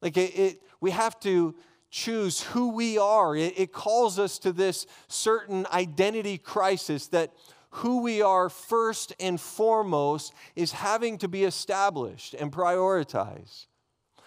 Like 0.00 0.16
it, 0.16 0.38
it 0.38 0.62
we 0.80 0.92
have 0.92 1.18
to 1.20 1.54
choose 1.90 2.40
who 2.40 2.70
we 2.70 2.98
are. 2.98 3.36
It, 3.36 3.54
it 3.56 3.72
calls 3.72 4.18
us 4.18 4.38
to 4.40 4.52
this 4.52 4.86
certain 5.08 5.66
identity 5.72 6.38
crisis 6.38 7.08
that 7.08 7.32
who 7.70 8.02
we 8.02 8.20
are 8.20 8.48
first 8.48 9.14
and 9.20 9.40
foremost 9.40 10.32
is 10.56 10.72
having 10.72 11.18
to 11.18 11.28
be 11.28 11.44
established 11.44 12.34
and 12.34 12.50
prioritized. 12.50 13.66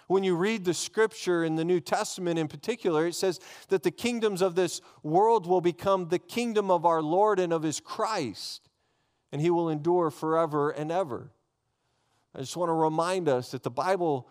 When 0.06 0.24
you 0.24 0.36
read 0.36 0.64
the 0.64 0.74
scripture 0.74 1.44
in 1.44 1.56
the 1.56 1.64
New 1.64 1.80
Testament 1.80 2.38
in 2.38 2.48
particular, 2.48 3.06
it 3.06 3.14
says 3.14 3.40
that 3.68 3.82
the 3.82 3.90
kingdoms 3.90 4.42
of 4.42 4.54
this 4.54 4.80
world 5.02 5.46
will 5.46 5.60
become 5.60 6.08
the 6.08 6.18
kingdom 6.18 6.70
of 6.70 6.84
our 6.84 7.02
Lord 7.02 7.38
and 7.38 7.52
of 7.52 7.62
his 7.62 7.80
Christ, 7.80 8.68
and 9.32 9.40
he 9.40 9.50
will 9.50 9.68
endure 9.68 10.10
forever 10.10 10.70
and 10.70 10.92
ever. 10.92 11.30
I 12.34 12.40
just 12.40 12.56
want 12.56 12.68
to 12.68 12.74
remind 12.74 13.28
us 13.28 13.52
that 13.52 13.62
the 13.62 13.70
Bible, 13.70 14.28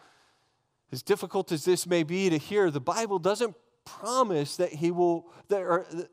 as 0.92 1.02
difficult 1.02 1.52
as 1.52 1.66
this 1.66 1.88
may 1.88 2.04
be 2.04 2.30
to 2.30 2.38
hear, 2.38 2.70
the 2.70 2.80
Bible 2.80 3.18
doesn't 3.18 3.56
promise 3.86 4.58
that 4.58 4.74
he 4.74 4.92
will, 4.92 5.32
that, 5.48 6.10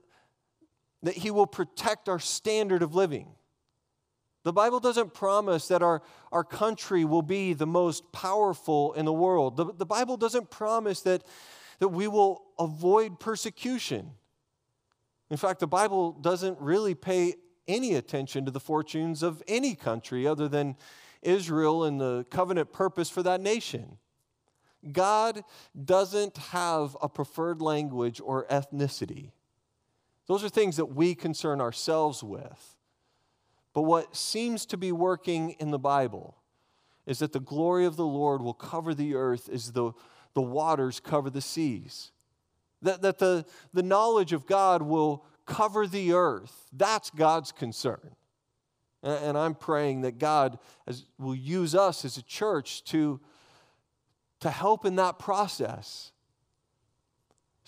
that 1.03 1.15
He 1.17 1.31
will 1.31 1.47
protect 1.47 2.09
our 2.09 2.19
standard 2.19 2.83
of 2.83 2.95
living. 2.95 3.29
The 4.43 4.53
Bible 4.53 4.81
doesn't 4.81 5.13
promise 5.13 5.69
that 5.69 5.83
our, 5.83 6.03
our 6.33 6.45
country 6.45 7.05
will 7.05 7.23
be 7.23 7.53
the 7.53 7.67
most 7.67 8.11
powerful 8.13 8.95
in 8.95 9.05
the 9.05 9.13
world. 9.13 9.57
The, 9.57 9.73
the 9.73 9.87
Bible 9.87 10.17
doesn't 10.17 10.51
promise 10.51 11.03
that, 11.03 11.23
that 11.79 11.89
we 11.89 12.09
will 12.09 12.43
avoid 12.59 13.21
persecution. 13.21 14.13
In 15.31 15.37
fact, 15.37 15.61
the 15.61 15.67
Bible 15.67 16.13
doesn't 16.13 16.59
really 16.59 16.95
pay 16.95 17.35
any 17.69 17.95
attention 17.95 18.47
to 18.47 18.51
the 18.51 18.61
fortunes 18.61 19.23
of 19.23 19.43
any 19.47 19.75
country 19.75 20.27
other 20.27 20.49
than 20.49 20.77
Israel 21.23 21.85
and 21.85 22.01
the 22.01 22.25
covenant 22.31 22.73
purpose 22.73 23.11
for 23.11 23.23
that 23.23 23.41
nation. 23.41 23.99
God 24.91 25.45
doesn't 25.85 26.39
have 26.39 26.97
a 27.03 27.09
preferred 27.09 27.61
language 27.61 28.21
or 28.25 28.47
ethnicity. 28.47 29.33
Those 30.31 30.45
are 30.45 30.49
things 30.49 30.77
that 30.77 30.95
we 30.95 31.17
concern 31.17 31.61
ourselves 31.61 32.23
with. 32.23 32.77
But 33.75 33.83
what 33.83 34.15
seems 34.15 34.65
to 34.67 34.77
be 34.77 34.93
working 34.93 35.57
in 35.59 35.73
the 35.73 35.79
Bible 35.79 36.37
is 37.05 37.19
that 37.19 37.33
the 37.33 37.41
glory 37.41 37.85
of 37.85 37.97
the 37.97 38.07
Lord 38.07 38.41
will 38.41 38.55
cover 38.55 38.95
the 38.95 39.17
earth 39.17 39.49
as 39.53 39.73
the, 39.73 39.91
the 40.35 40.41
waters 40.41 41.01
cover 41.01 41.31
the 41.31 41.41
seas. 41.41 42.13
That, 42.81 43.03
that 43.03 43.19
the, 43.19 43.45
the 43.75 43.83
knowledge 43.83 44.33
of 44.33 44.47
God 44.47 44.83
will 44.83 45.25
cover 45.47 45.89
the 45.89 46.13
earth. 46.13 46.69
That's 46.73 47.11
God's 47.11 47.51
concern. 47.51 48.15
And, 49.03 49.37
I'm 49.37 49.57
praying 49.57 50.03
that 50.03 50.21
God 50.21 50.61
will 51.19 51.35
use 51.35 51.75
us 51.75 52.05
as 52.05 52.17
a 52.19 52.23
church 52.23 52.85
to, 52.85 53.19
to 54.39 54.51
help 54.51 54.85
in 54.85 54.95
that 54.95 55.19
process. 55.19 56.13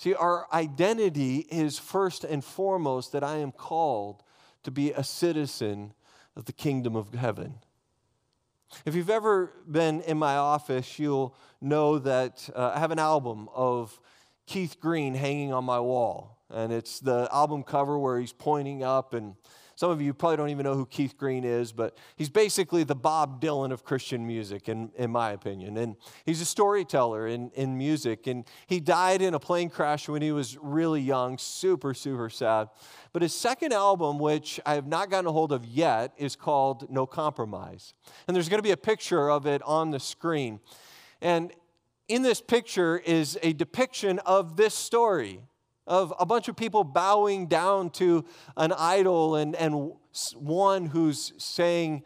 See, 0.03 0.15
our 0.15 0.49
identity 0.53 1.47
is 1.49 1.79
first 1.79 2.25
and 2.25 2.45
foremost 2.45 3.13
that 3.13 3.23
I 3.23 3.37
am 3.37 3.53
called 3.53 4.25
to 4.65 4.73
be 4.73 4.91
a 4.91 5.05
citizen 5.05 5.95
of 6.35 6.47
the 6.47 6.53
kingdom 6.53 6.97
of 6.97 7.15
heaven. 7.15 7.55
If 8.85 8.97
you've 8.97 9.11
ever 9.11 9.53
been 9.65 10.01
in 10.01 10.19
my 10.19 10.35
office, 10.35 10.99
you'll 10.99 11.37
know 11.61 12.01
that 12.01 12.51
uh, 12.53 12.73
I 12.75 12.81
have 12.81 12.91
an 12.91 12.99
album 12.99 13.49
of 13.55 14.01
Keith 14.45 14.81
Green 14.81 15.15
hanging 15.15 15.53
on 15.53 15.65
my 15.65 15.79
wall. 15.79 16.37
And 16.51 16.73
it's 16.73 16.99
the 16.99 17.29
album 17.31 17.63
cover 17.63 17.97
where 17.97 18.19
he's 18.19 18.33
pointing 18.33 18.83
up 18.83 19.15
and 19.15 19.37
some 19.83 19.91
of 19.91 20.01
you 20.01 20.15
probably 20.15 20.37
don't 20.37 20.51
even 20.51 20.63
know 20.63 20.77
who 20.77 20.87
Keith 20.87 21.17
Green 21.19 21.43
is, 21.43 21.73
but 21.73 21.99
he's 22.15 22.31
basically 22.31 22.85
the 22.85 22.95
Bob 22.95 23.43
Dylan 23.43 23.73
of 23.73 23.83
Christian 23.83 24.25
music, 24.25 24.69
in, 24.69 24.93
in 24.95 25.11
my 25.11 25.33
opinion. 25.33 25.77
And 25.77 25.97
he's 26.25 26.41
a 26.41 26.45
storyteller 26.45 27.27
in, 27.27 27.51
in 27.57 27.77
music. 27.77 28.29
And 28.29 28.45
he 28.69 28.79
died 28.79 29.23
in 29.23 29.35
a 29.35 29.41
plane 29.41 29.69
crash 29.69 30.09
when 30.09 30.23
he 30.23 30.31
was 30.31 30.57
really 30.63 31.01
young, 31.01 31.37
super, 31.37 31.95
super 31.95 32.31
sad. 32.31 32.69
But 33.13 33.23
his 33.23 33.35
second 33.35 33.73
album, 33.73 34.21
which 34.21 34.61
I 34.65 34.75
have 34.75 34.87
not 34.87 35.11
gotten 35.11 35.27
a 35.27 35.33
hold 35.33 35.51
of 35.51 35.65
yet, 35.65 36.13
is 36.17 36.37
called 36.37 36.89
No 36.89 37.05
Compromise. 37.05 37.93
And 38.29 38.37
there's 38.37 38.49
going 38.49 38.61
to 38.61 38.63
be 38.63 38.71
a 38.71 38.77
picture 38.77 39.29
of 39.29 39.49
it 39.49 39.63
on 39.63 39.91
the 39.91 39.99
screen. 39.99 40.61
And 41.21 41.51
in 42.07 42.23
this 42.23 42.41
picture 42.41 42.99
is 42.99 43.37
a 43.43 43.53
depiction 43.53 44.21
of 44.21 44.57
this 44.57 44.75
story 44.75 45.41
of 45.87 46.13
a 46.19 46.27
bunch 46.27 46.49
of 46.49 46.57
people 46.57 46.85
bowing 46.85 47.47
down 47.47 47.91
to 47.91 48.25
an 48.57 48.73
idol 48.73 49.37
and, 49.37 49.57
and 49.57 49.93
one 50.35 50.87
who's 50.87 51.33
saying, 51.39 52.05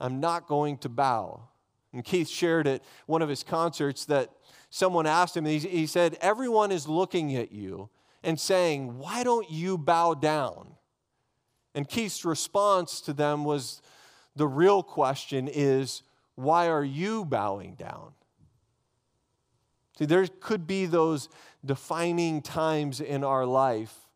I'm 0.00 0.20
not 0.20 0.46
going 0.46 0.78
to 0.78 0.88
bow. 0.88 1.48
And 1.92 2.04
Keith 2.04 2.28
shared 2.28 2.66
at 2.66 2.82
one 3.06 3.22
of 3.22 3.28
his 3.28 3.42
concerts 3.42 4.04
that 4.06 4.30
someone 4.70 5.06
asked 5.06 5.36
him, 5.36 5.44
he, 5.44 5.58
he 5.58 5.86
said, 5.86 6.16
Everyone 6.20 6.70
is 6.70 6.88
looking 6.88 7.34
at 7.36 7.52
you 7.52 7.88
and 8.22 8.38
saying, 8.38 8.98
Why 8.98 9.24
don't 9.24 9.50
you 9.50 9.78
bow 9.78 10.14
down? 10.14 10.74
And 11.74 11.88
Keith's 11.88 12.24
response 12.24 13.00
to 13.02 13.12
them 13.12 13.44
was, 13.44 13.82
The 14.36 14.46
real 14.46 14.82
question 14.82 15.48
is, 15.48 16.02
Why 16.34 16.68
are 16.68 16.84
you 16.84 17.24
bowing 17.24 17.74
down? 17.74 18.12
See, 19.98 20.04
there 20.04 20.26
could 20.40 20.66
be 20.66 20.86
those 20.86 21.28
defining 21.64 22.40
times 22.40 23.00
in 23.00 23.24
our 23.24 23.44
life 23.44 24.06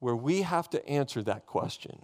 where 0.00 0.16
we 0.16 0.42
have 0.42 0.68
to 0.70 0.84
answer 0.88 1.22
that 1.22 1.46
question. 1.46 2.00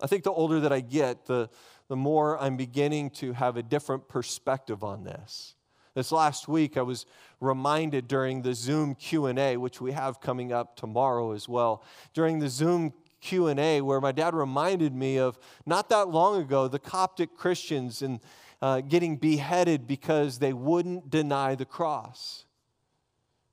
I 0.00 0.06
think 0.06 0.22
the 0.22 0.30
older 0.30 0.60
that 0.60 0.72
I 0.72 0.80
get, 0.80 1.24
the, 1.24 1.48
the 1.88 1.96
more 1.96 2.38
I'm 2.38 2.58
beginning 2.58 3.10
to 3.10 3.32
have 3.32 3.56
a 3.56 3.62
different 3.62 4.06
perspective 4.06 4.84
on 4.84 5.04
this. 5.04 5.54
This 5.94 6.12
last 6.12 6.46
week, 6.46 6.76
I 6.76 6.82
was 6.82 7.06
reminded 7.40 8.06
during 8.06 8.42
the 8.42 8.54
Zoom 8.54 8.94
Q&A, 8.94 9.56
which 9.56 9.80
we 9.80 9.92
have 9.92 10.20
coming 10.20 10.52
up 10.52 10.76
tomorrow 10.76 11.32
as 11.32 11.48
well. 11.48 11.82
During 12.12 12.38
the 12.38 12.50
Zoom 12.50 12.92
Q&A, 13.20 13.80
where 13.80 14.00
my 14.00 14.12
dad 14.12 14.34
reminded 14.34 14.94
me 14.94 15.18
of 15.18 15.38
not 15.64 15.88
that 15.88 16.10
long 16.10 16.40
ago, 16.40 16.68
the 16.68 16.78
Coptic 16.78 17.34
Christians 17.34 18.02
and 18.02 18.20
uh, 18.60 18.80
getting 18.80 19.16
beheaded 19.16 19.86
because 19.86 20.38
they 20.38 20.52
wouldn't 20.52 21.10
deny 21.10 21.54
the 21.54 21.64
cross. 21.64 22.44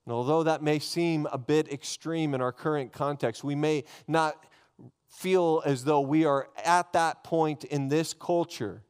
And 0.05 0.13
although 0.13 0.43
that 0.43 0.61
may 0.61 0.79
seem 0.79 1.27
a 1.31 1.37
bit 1.37 1.71
extreme 1.71 2.33
in 2.33 2.41
our 2.41 2.51
current 2.51 2.91
context, 2.91 3.43
we 3.43 3.55
may 3.55 3.83
not 4.07 4.45
feel 5.07 5.61
as 5.65 5.83
though 5.83 6.01
we 6.01 6.25
are 6.25 6.49
at 6.63 6.93
that 6.93 7.23
point 7.23 7.63
in 7.63 7.87
this 7.87 8.13
culture. 8.13 8.83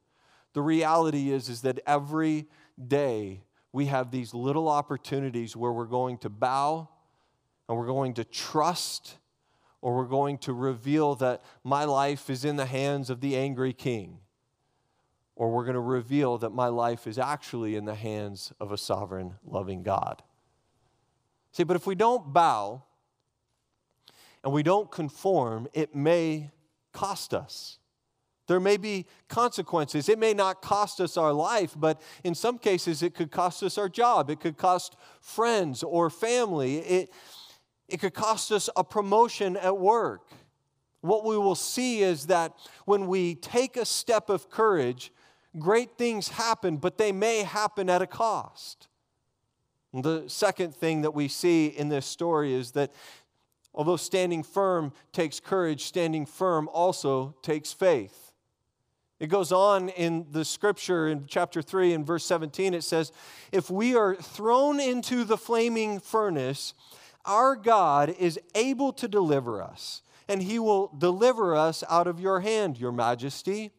The 0.54 0.62
reality 0.62 1.32
is, 1.32 1.50
is 1.50 1.62
that 1.62 1.80
every 1.86 2.48
day 2.88 3.44
we 3.72 3.86
have 3.86 4.12
these 4.12 4.34
little 4.34 4.68
opportunities 4.68 5.56
where 5.56 5.72
we're 5.72 5.86
going 5.86 6.18
to 6.20 6.30
bow 6.30 6.90
and 7.68 7.78
we're 7.78 7.88
going 7.88 8.14
to 8.16 8.24
trust 8.24 9.18
or 9.82 9.96
we're 9.96 10.06
going 10.06 10.38
to 10.40 10.54
reveal 10.54 11.16
that 11.16 11.44
my 11.64 11.84
life 11.84 12.30
is 12.30 12.46
in 12.46 12.56
the 12.56 12.66
hands 12.66 13.10
of 13.10 13.22
the 13.22 13.36
angry 13.38 13.74
king 13.74 14.20
or 15.36 15.52
we're 15.52 15.64
going 15.64 15.76
to 15.76 15.80
reveal 15.80 16.38
that 16.38 16.52
my 16.52 16.68
life 16.68 17.08
is 17.08 17.20
actually 17.20 17.76
in 17.76 17.86
the 17.86 17.96
hands 17.96 18.54
of 18.60 18.72
a 18.72 18.78
sovereign, 18.78 19.36
loving 19.46 19.84
God. 19.84 20.24
See, 21.52 21.64
but 21.64 21.76
if 21.76 21.86
we 21.86 21.96
don't 21.96 22.34
bow 22.34 22.84
and 24.44 24.54
we 24.54 24.64
don't 24.64 24.92
conform, 24.92 25.68
it 25.74 25.96
may 25.96 26.52
cost 26.94 27.34
us. 27.34 27.80
There 28.48 28.60
may 28.60 28.78
be 28.78 29.06
consequences. 29.28 30.08
It 30.08 30.20
may 30.20 30.34
not 30.34 30.62
cost 30.62 31.02
us 31.02 31.18
our 31.18 31.34
life, 31.34 31.74
but 31.76 32.02
in 32.24 32.36
some 32.36 32.60
cases, 32.60 33.02
it 33.02 33.16
could 33.16 33.32
cost 33.32 33.64
us 33.64 33.78
our 33.78 33.90
job. 33.90 34.30
It 34.30 34.40
could 34.40 34.56
cost 34.56 34.96
friends 35.20 35.82
or 35.82 36.10
family. 36.10 36.78
It, 36.78 37.14
it 37.88 38.00
could 38.00 38.14
cost 38.14 38.52
us 38.52 38.70
a 38.76 38.84
promotion 38.84 39.58
at 39.58 39.78
work. 39.78 40.30
What 41.02 41.26
we 41.26 41.38
will 41.38 41.56
see 41.56 42.02
is 42.02 42.28
that 42.28 42.54
when 42.86 43.08
we 43.08 43.36
take 43.36 43.78
a 43.78 43.86
step 43.86 44.30
of 44.30 44.50
courage, 44.50 45.12
great 45.60 45.98
things 45.98 46.30
happen, 46.30 46.78
but 46.78 46.98
they 46.98 47.12
may 47.12 47.44
happen 47.44 47.90
at 47.90 48.02
a 48.02 48.08
cost. 48.08 48.88
And 49.94 50.04
the 50.04 50.26
second 50.28 50.76
thing 50.76 51.02
that 51.04 51.14
we 51.14 51.28
see 51.28 51.68
in 51.68 51.90
this 51.90 52.06
story 52.06 52.54
is 52.54 52.72
that 52.72 52.92
although 53.74 53.98
standing 53.98 54.44
firm 54.44 54.92
takes 55.12 55.40
courage, 55.40 55.86
standing 55.86 56.26
firm 56.26 56.70
also 56.72 57.36
takes 57.42 57.72
faith. 57.72 58.26
It 59.20 59.28
goes 59.28 59.52
on 59.52 59.90
in 59.90 60.28
the 60.32 60.44
scripture 60.44 61.08
in 61.08 61.26
chapter 61.28 61.62
3 61.62 61.94
and 61.94 62.06
verse 62.06 62.26
17. 62.26 62.74
It 62.74 62.84
says, 62.84 63.14
If 63.52 63.70
we 63.70 63.96
are 63.96 64.16
thrown 64.16 64.80
into 64.80 65.24
the 65.24 65.38
flaming 65.38 66.00
furnace, 66.00 66.74
our 67.24 67.56
God 67.56 68.14
is 68.20 68.38
able 68.54 68.92
to 68.94 69.08
deliver 69.08 69.62
us, 69.62 70.02
and 70.28 70.44
he 70.44 70.60
will 70.60 70.92
deliver 70.98 71.56
us 71.56 71.84
out 71.90 72.08
of 72.08 72.20
your 72.20 72.42
hand, 72.42 72.78
your 72.78 72.92
majesty. 72.92 73.72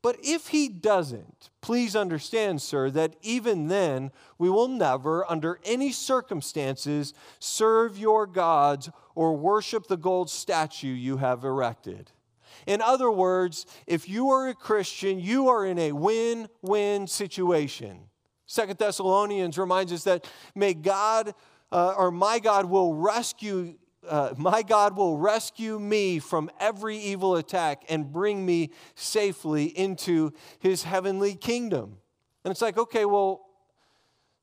But 0.00 0.18
if 0.22 0.48
he 0.48 0.68
doesn't, 0.68 1.50
please 1.60 1.96
understand, 1.96 2.62
sir, 2.62 2.88
that 2.90 3.16
even 3.20 3.66
then 3.66 4.12
we 4.38 4.48
will 4.48 4.68
never, 4.68 5.28
under 5.30 5.58
any 5.64 5.90
circumstances, 5.90 7.14
serve 7.40 7.98
your 7.98 8.26
gods 8.26 8.90
or 9.16 9.36
worship 9.36 9.88
the 9.88 9.96
gold 9.96 10.30
statue 10.30 10.88
you 10.88 11.16
have 11.16 11.44
erected. 11.44 12.12
In 12.66 12.80
other 12.80 13.10
words, 13.10 13.66
if 13.86 14.08
you 14.08 14.30
are 14.30 14.48
a 14.48 14.54
Christian, 14.54 15.18
you 15.18 15.48
are 15.48 15.66
in 15.66 15.78
a 15.78 15.92
win 15.92 16.48
win 16.62 17.06
situation. 17.06 17.98
Second 18.46 18.78
Thessalonians 18.78 19.58
reminds 19.58 19.92
us 19.92 20.04
that 20.04 20.30
may 20.54 20.74
God 20.74 21.34
uh, 21.70 21.94
or 21.96 22.10
my 22.10 22.38
God 22.38 22.66
will 22.66 22.94
rescue 22.94 23.74
uh, 24.08 24.34
my 24.36 24.62
God 24.62 24.96
will 24.96 25.16
rescue 25.18 25.78
me 25.78 26.18
from 26.18 26.50
every 26.58 26.96
evil 26.96 27.36
attack 27.36 27.84
and 27.88 28.12
bring 28.12 28.44
me 28.44 28.70
safely 28.94 29.66
into 29.66 30.32
his 30.58 30.82
heavenly 30.82 31.34
kingdom. 31.34 31.98
And 32.44 32.50
it's 32.50 32.62
like, 32.62 32.78
okay, 32.78 33.04
well, 33.04 33.48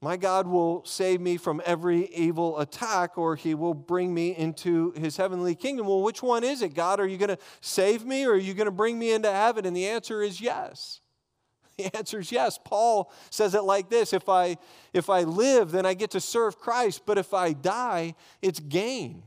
my 0.01 0.17
God 0.17 0.45
will 0.45 0.85
save 0.85 1.19
me 1.19 1.37
from 1.37 1.61
every 1.65 2.05
evil 2.07 2.59
attack 2.59 3.17
or 3.17 3.35
he 3.35 3.55
will 3.55 3.73
bring 3.73 4.13
me 4.13 4.35
into 4.35 4.91
his 4.91 5.17
heavenly 5.17 5.55
kingdom. 5.55 5.87
Well, 5.87 6.03
which 6.03 6.21
one 6.21 6.43
is 6.43 6.61
it? 6.61 6.75
God, 6.75 6.99
are 6.99 7.07
you 7.07 7.17
going 7.17 7.29
to 7.29 7.39
save 7.61 8.05
me 8.05 8.25
or 8.25 8.33
are 8.33 8.37
you 8.37 8.53
going 8.53 8.65
to 8.65 8.71
bring 8.71 8.99
me 8.99 9.13
into 9.13 9.31
heaven? 9.31 9.65
And 9.65 9.75
the 9.75 9.87
answer 9.87 10.21
is 10.21 10.39
yes. 10.39 11.01
The 11.77 11.93
answer 11.93 12.19
is 12.19 12.31
yes. 12.31 12.57
Paul 12.63 13.11
says 13.29 13.53
it 13.53 13.63
like 13.63 13.89
this 13.89 14.13
if 14.13 14.29
I, 14.29 14.57
if 14.93 15.09
I 15.09 15.23
live, 15.23 15.71
then 15.71 15.85
I 15.85 15.93
get 15.93 16.11
to 16.11 16.21
serve 16.21 16.57
Christ, 16.57 17.01
but 17.05 17.17
if 17.17 17.33
I 17.33 17.51
die, 17.51 18.15
it's 18.41 18.61
gain. 18.61 19.23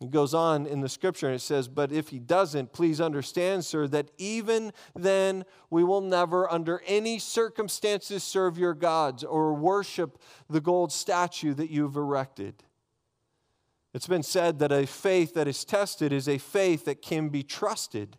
He 0.00 0.08
goes 0.08 0.32
on 0.32 0.66
in 0.66 0.80
the 0.80 0.88
scripture 0.88 1.26
and 1.26 1.36
it 1.36 1.40
says, 1.40 1.68
But 1.68 1.92
if 1.92 2.08
he 2.08 2.18
doesn't, 2.18 2.72
please 2.72 3.02
understand, 3.02 3.66
sir, 3.66 3.86
that 3.88 4.10
even 4.16 4.72
then 4.96 5.44
we 5.68 5.84
will 5.84 6.00
never, 6.00 6.50
under 6.50 6.82
any 6.86 7.18
circumstances, 7.18 8.24
serve 8.24 8.56
your 8.56 8.72
gods 8.72 9.22
or 9.22 9.52
worship 9.52 10.18
the 10.48 10.62
gold 10.62 10.90
statue 10.90 11.52
that 11.52 11.70
you've 11.70 11.96
erected. 11.96 12.64
It's 13.92 14.06
been 14.06 14.22
said 14.22 14.58
that 14.60 14.72
a 14.72 14.86
faith 14.86 15.34
that 15.34 15.46
is 15.46 15.66
tested 15.66 16.14
is 16.14 16.28
a 16.28 16.38
faith 16.38 16.86
that 16.86 17.02
can 17.02 17.28
be 17.28 17.42
trusted. 17.42 18.16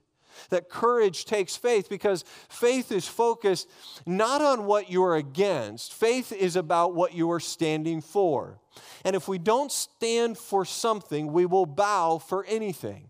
That 0.50 0.70
courage 0.70 1.26
takes 1.26 1.56
faith 1.56 1.90
because 1.90 2.24
faith 2.50 2.92
is 2.92 3.08
focused 3.08 3.70
not 4.06 4.42
on 4.42 4.66
what 4.66 4.92
you're 4.92 5.16
against, 5.16 5.94
faith 5.94 6.32
is 6.32 6.56
about 6.56 6.94
what 6.94 7.14
you 7.14 7.32
are 7.32 7.40
standing 7.40 8.02
for. 8.02 8.60
And 9.04 9.16
if 9.16 9.28
we 9.28 9.38
don't 9.38 9.72
stand 9.72 10.38
for 10.38 10.66
something, 10.66 11.32
we 11.32 11.46
will 11.46 11.66
bow 11.66 12.18
for 12.18 12.46
anything. 12.46 13.10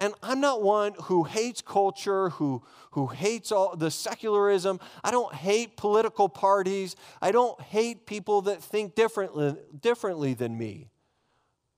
And 0.00 0.14
I'm 0.22 0.40
not 0.40 0.62
one 0.62 0.94
who 1.04 1.24
hates 1.24 1.60
culture, 1.60 2.30
who, 2.30 2.62
who 2.92 3.08
hates 3.08 3.52
all 3.52 3.76
the 3.76 3.90
secularism. 3.90 4.80
I 5.04 5.10
don't 5.10 5.34
hate 5.34 5.76
political 5.76 6.26
parties. 6.30 6.96
I 7.20 7.32
don't 7.32 7.60
hate 7.60 8.06
people 8.06 8.40
that 8.42 8.62
think 8.62 8.94
differently, 8.94 9.56
differently 9.78 10.32
than 10.32 10.56
me. 10.56 10.88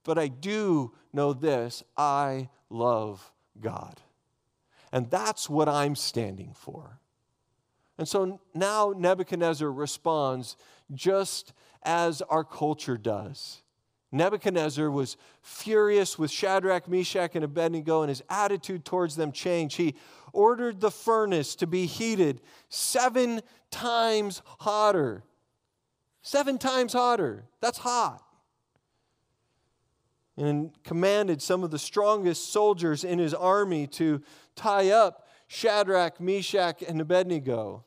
But 0.04 0.18
I 0.18 0.28
do 0.28 0.92
know 1.12 1.32
this 1.32 1.82
I 1.96 2.48
love 2.70 3.32
God. 3.60 4.00
And 4.92 5.10
that's 5.10 5.48
what 5.48 5.68
I'm 5.68 5.96
standing 5.96 6.52
for. 6.54 7.00
And 7.98 8.06
so 8.06 8.40
now 8.54 8.92
Nebuchadnezzar 8.96 9.70
responds 9.70 10.56
just 10.92 11.52
as 11.82 12.22
our 12.22 12.44
culture 12.44 12.96
does. 12.96 13.62
Nebuchadnezzar 14.12 14.90
was 14.90 15.16
furious 15.40 16.18
with 16.18 16.30
Shadrach, 16.30 16.86
Meshach, 16.86 17.34
and 17.34 17.44
Abednego, 17.44 18.02
and 18.02 18.10
his 18.10 18.22
attitude 18.28 18.84
towards 18.84 19.16
them 19.16 19.32
changed. 19.32 19.78
He 19.78 19.94
ordered 20.34 20.80
the 20.80 20.90
furnace 20.90 21.56
to 21.56 21.66
be 21.66 21.86
heated 21.86 22.42
seven 22.68 23.40
times 23.70 24.42
hotter. 24.60 25.24
Seven 26.20 26.58
times 26.58 26.92
hotter. 26.92 27.44
That's 27.60 27.78
hot. 27.78 28.22
And 30.36 30.72
commanded 30.82 31.42
some 31.42 31.62
of 31.62 31.70
the 31.70 31.78
strongest 31.78 32.52
soldiers 32.52 33.04
in 33.04 33.18
his 33.18 33.34
army 33.34 33.86
to 33.88 34.22
tie 34.56 34.90
up 34.90 35.28
Shadrach, 35.46 36.20
Meshach, 36.20 36.82
and 36.82 37.00
Abednego. 37.00 37.84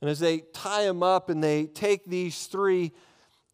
And 0.00 0.08
as 0.08 0.20
they 0.20 0.38
tie 0.54 0.84
them 0.84 1.02
up 1.02 1.28
and 1.28 1.42
they 1.44 1.66
take 1.66 2.06
these 2.06 2.46
three 2.46 2.92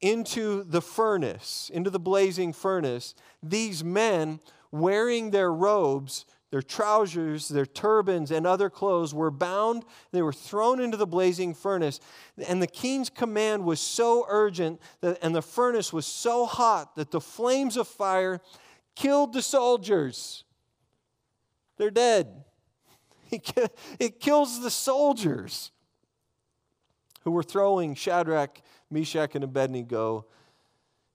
into 0.00 0.62
the 0.64 0.82
furnace, 0.82 1.70
into 1.72 1.90
the 1.90 1.98
blazing 1.98 2.52
furnace, 2.52 3.14
these 3.42 3.82
men 3.82 4.38
wearing 4.70 5.30
their 5.30 5.52
robes, 5.52 6.26
their 6.54 6.62
trousers, 6.62 7.48
their 7.48 7.66
turbans, 7.66 8.30
and 8.30 8.46
other 8.46 8.70
clothes 8.70 9.12
were 9.12 9.32
bound. 9.32 9.84
They 10.12 10.22
were 10.22 10.32
thrown 10.32 10.78
into 10.78 10.96
the 10.96 11.04
blazing 11.04 11.52
furnace. 11.52 11.98
And 12.46 12.62
the 12.62 12.68
king's 12.68 13.10
command 13.10 13.64
was 13.64 13.80
so 13.80 14.24
urgent 14.28 14.80
that, 15.00 15.18
and 15.20 15.34
the 15.34 15.42
furnace 15.42 15.92
was 15.92 16.06
so 16.06 16.46
hot 16.46 16.94
that 16.94 17.10
the 17.10 17.20
flames 17.20 17.76
of 17.76 17.88
fire 17.88 18.40
killed 18.94 19.32
the 19.32 19.42
soldiers. 19.42 20.44
They're 21.76 21.90
dead. 21.90 22.44
It 23.98 24.20
kills 24.20 24.60
the 24.62 24.70
soldiers 24.70 25.72
who 27.22 27.32
were 27.32 27.42
throwing 27.42 27.96
Shadrach, 27.96 28.62
Meshach, 28.92 29.34
and 29.34 29.42
Abednego 29.42 30.26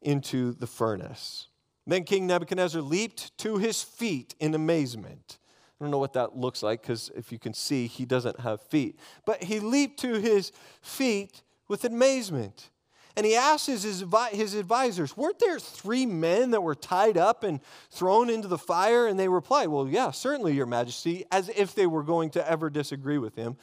into 0.02 0.52
the 0.52 0.68
furnace. 0.68 1.48
Then 1.92 2.04
King 2.04 2.28
Nebuchadnezzar 2.28 2.82
leaped 2.82 3.38
to 3.40 3.58
his 3.58 3.82
feet 3.82 4.36
in 4.40 4.54
amazement. 4.54 5.40
I 5.80 5.84
don't 5.84 5.92
know 5.92 5.98
what 5.98 6.14
that 6.14 6.36
looks 6.36 6.62
like 6.62 6.82
because 6.82 7.10
if 7.16 7.32
you 7.32 7.40
can 7.40 7.54
see, 7.54 7.88
he 7.88 8.06
doesn't 8.06 8.42
have 8.42 8.62
feet. 8.62 9.00
But 9.26 9.44
he 9.44 9.60
leaped 9.60 10.00
to 10.02 10.20
his 10.20 10.52
feet 10.82 11.42
with 11.68 11.86
amazement. 11.86 12.70
And 13.16 13.26
he 13.26 13.36
asked 13.36 13.68
his, 13.68 13.84
his 13.84 14.54
advisors, 14.54 15.18
Weren't 15.18 15.40
there 15.40 15.60
three 15.60 16.06
men 16.06 16.52
that 16.52 16.62
were 16.62 16.76
tied 16.76 17.18
up 17.18 17.44
and 17.44 17.60
thrown 17.92 18.30
into 18.30 18.48
the 18.48 18.58
fire? 18.58 19.08
And 19.08 19.20
they 19.20 19.28
replied, 19.28 19.70
Well, 19.70 19.88
yeah, 19.88 20.12
certainly, 20.12 20.54
Your 20.54 20.66
Majesty, 20.66 21.26
as 21.32 21.50
if 21.50 21.76
they 21.76 21.88
were 21.88 22.04
going 22.04 22.30
to 22.32 22.50
ever 22.50 22.70
disagree 22.70 23.18
with 23.18 23.36
him. 23.36 23.58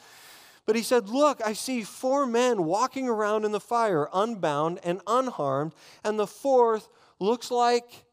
But 0.65 0.75
he 0.75 0.83
said, 0.83 1.09
Look, 1.09 1.41
I 1.45 1.53
see 1.53 1.83
four 1.83 2.25
men 2.25 2.65
walking 2.65 3.07
around 3.07 3.45
in 3.45 3.51
the 3.51 3.59
fire, 3.59 4.09
unbound 4.13 4.79
and 4.83 5.01
unharmed, 5.07 5.73
and 6.03 6.19
the 6.19 6.27
fourth 6.27 6.89
looks 7.19 7.49
like 7.49 8.05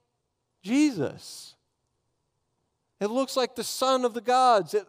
Jesus. 0.65 1.55
It 3.01 3.11
looks 3.11 3.37
like 3.37 3.55
the 3.55 3.63
Son 3.63 4.05
of 4.05 4.15
the 4.15 4.21
gods. 4.21 4.73
It, 4.73 4.87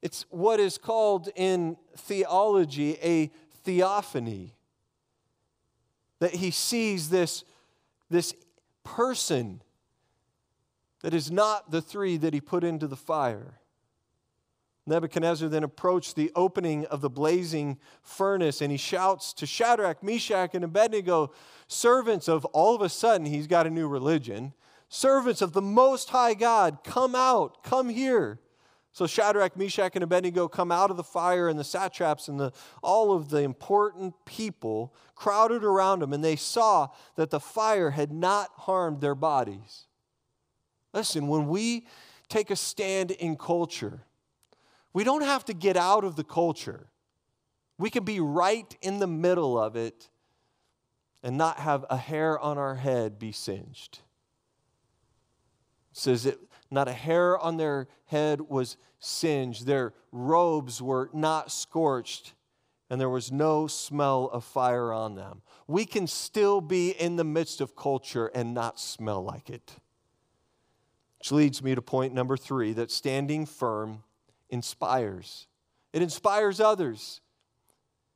it's 0.00 0.24
what 0.30 0.60
is 0.60 0.78
called 0.78 1.28
in 1.34 1.76
theology 1.96 2.96
a 3.02 3.26
theophany. 3.64 4.54
That 6.20 6.36
he 6.36 6.50
sees 6.50 7.10
this, 7.10 7.44
this 8.08 8.32
person 8.84 9.60
that 11.02 11.12
is 11.12 11.30
not 11.30 11.70
the 11.70 11.82
three 11.82 12.16
that 12.18 12.32
he 12.32 12.40
put 12.40 12.64
into 12.64 12.86
the 12.86 12.96
fire. 12.96 13.58
Nebuchadnezzar 14.86 15.48
then 15.48 15.64
approached 15.64 16.14
the 16.14 16.30
opening 16.36 16.86
of 16.86 17.00
the 17.00 17.10
blazing 17.10 17.78
furnace 18.02 18.60
and 18.60 18.70
he 18.70 18.78
shouts 18.78 19.32
to 19.34 19.46
Shadrach, 19.46 20.02
Meshach, 20.02 20.54
and 20.54 20.64
Abednego, 20.64 21.32
servants 21.66 22.28
of 22.28 22.44
all 22.46 22.74
of 22.74 22.82
a 22.82 22.88
sudden, 22.88 23.26
he's 23.26 23.48
got 23.48 23.66
a 23.66 23.70
new 23.70 23.88
religion. 23.88 24.52
Servants 24.88 25.42
of 25.42 25.52
the 25.52 25.62
Most 25.62 26.10
High 26.10 26.34
God, 26.34 26.84
come 26.84 27.16
out, 27.16 27.64
come 27.64 27.88
here. 27.88 28.38
So 28.92 29.06
Shadrach, 29.06 29.58
Meshach, 29.58 29.94
and 29.94 30.04
Abednego 30.04 30.48
come 30.48 30.72
out 30.72 30.90
of 30.90 30.96
the 30.96 31.04
fire, 31.04 31.50
and 31.50 31.58
the 31.58 31.64
satraps 31.64 32.28
and 32.28 32.40
the, 32.40 32.52
all 32.82 33.12
of 33.12 33.28
the 33.28 33.42
important 33.42 34.14
people 34.24 34.94
crowded 35.14 35.64
around 35.64 35.98
them, 35.98 36.14
and 36.14 36.24
they 36.24 36.36
saw 36.36 36.88
that 37.16 37.28
the 37.28 37.38
fire 37.38 37.90
had 37.90 38.10
not 38.10 38.48
harmed 38.56 39.02
their 39.02 39.14
bodies. 39.14 39.84
Listen, 40.94 41.28
when 41.28 41.46
we 41.46 41.86
take 42.30 42.50
a 42.50 42.56
stand 42.56 43.10
in 43.10 43.36
culture, 43.36 44.00
we 44.96 45.04
don't 45.04 45.24
have 45.24 45.44
to 45.44 45.52
get 45.52 45.76
out 45.76 46.04
of 46.04 46.16
the 46.16 46.24
culture. 46.24 46.86
We 47.76 47.90
can 47.90 48.04
be 48.04 48.18
right 48.18 48.74
in 48.80 48.98
the 48.98 49.06
middle 49.06 49.60
of 49.60 49.76
it 49.76 50.08
and 51.22 51.36
not 51.36 51.58
have 51.58 51.84
a 51.90 51.98
hair 51.98 52.38
on 52.38 52.56
our 52.56 52.76
head 52.76 53.18
be 53.18 53.30
singed. 53.30 53.98
It 55.90 55.98
says 55.98 56.22
that 56.22 56.38
not 56.70 56.88
a 56.88 56.94
hair 56.94 57.36
on 57.36 57.58
their 57.58 57.88
head 58.06 58.40
was 58.40 58.78
singed, 58.98 59.66
their 59.66 59.92
robes 60.12 60.80
were 60.80 61.10
not 61.12 61.52
scorched, 61.52 62.32
and 62.88 62.98
there 62.98 63.10
was 63.10 63.30
no 63.30 63.66
smell 63.66 64.30
of 64.32 64.44
fire 64.44 64.94
on 64.94 65.14
them. 65.14 65.42
We 65.66 65.84
can 65.84 66.06
still 66.06 66.62
be 66.62 66.92
in 66.92 67.16
the 67.16 67.24
midst 67.24 67.60
of 67.60 67.76
culture 67.76 68.28
and 68.28 68.54
not 68.54 68.80
smell 68.80 69.22
like 69.22 69.50
it. 69.50 69.76
Which 71.18 71.32
leads 71.32 71.62
me 71.62 71.74
to 71.74 71.82
point 71.82 72.14
number 72.14 72.38
three 72.38 72.72
that 72.72 72.90
standing 72.90 73.44
firm 73.44 74.04
inspires. 74.50 75.46
It 75.92 76.02
inspires 76.02 76.60
others. 76.60 77.20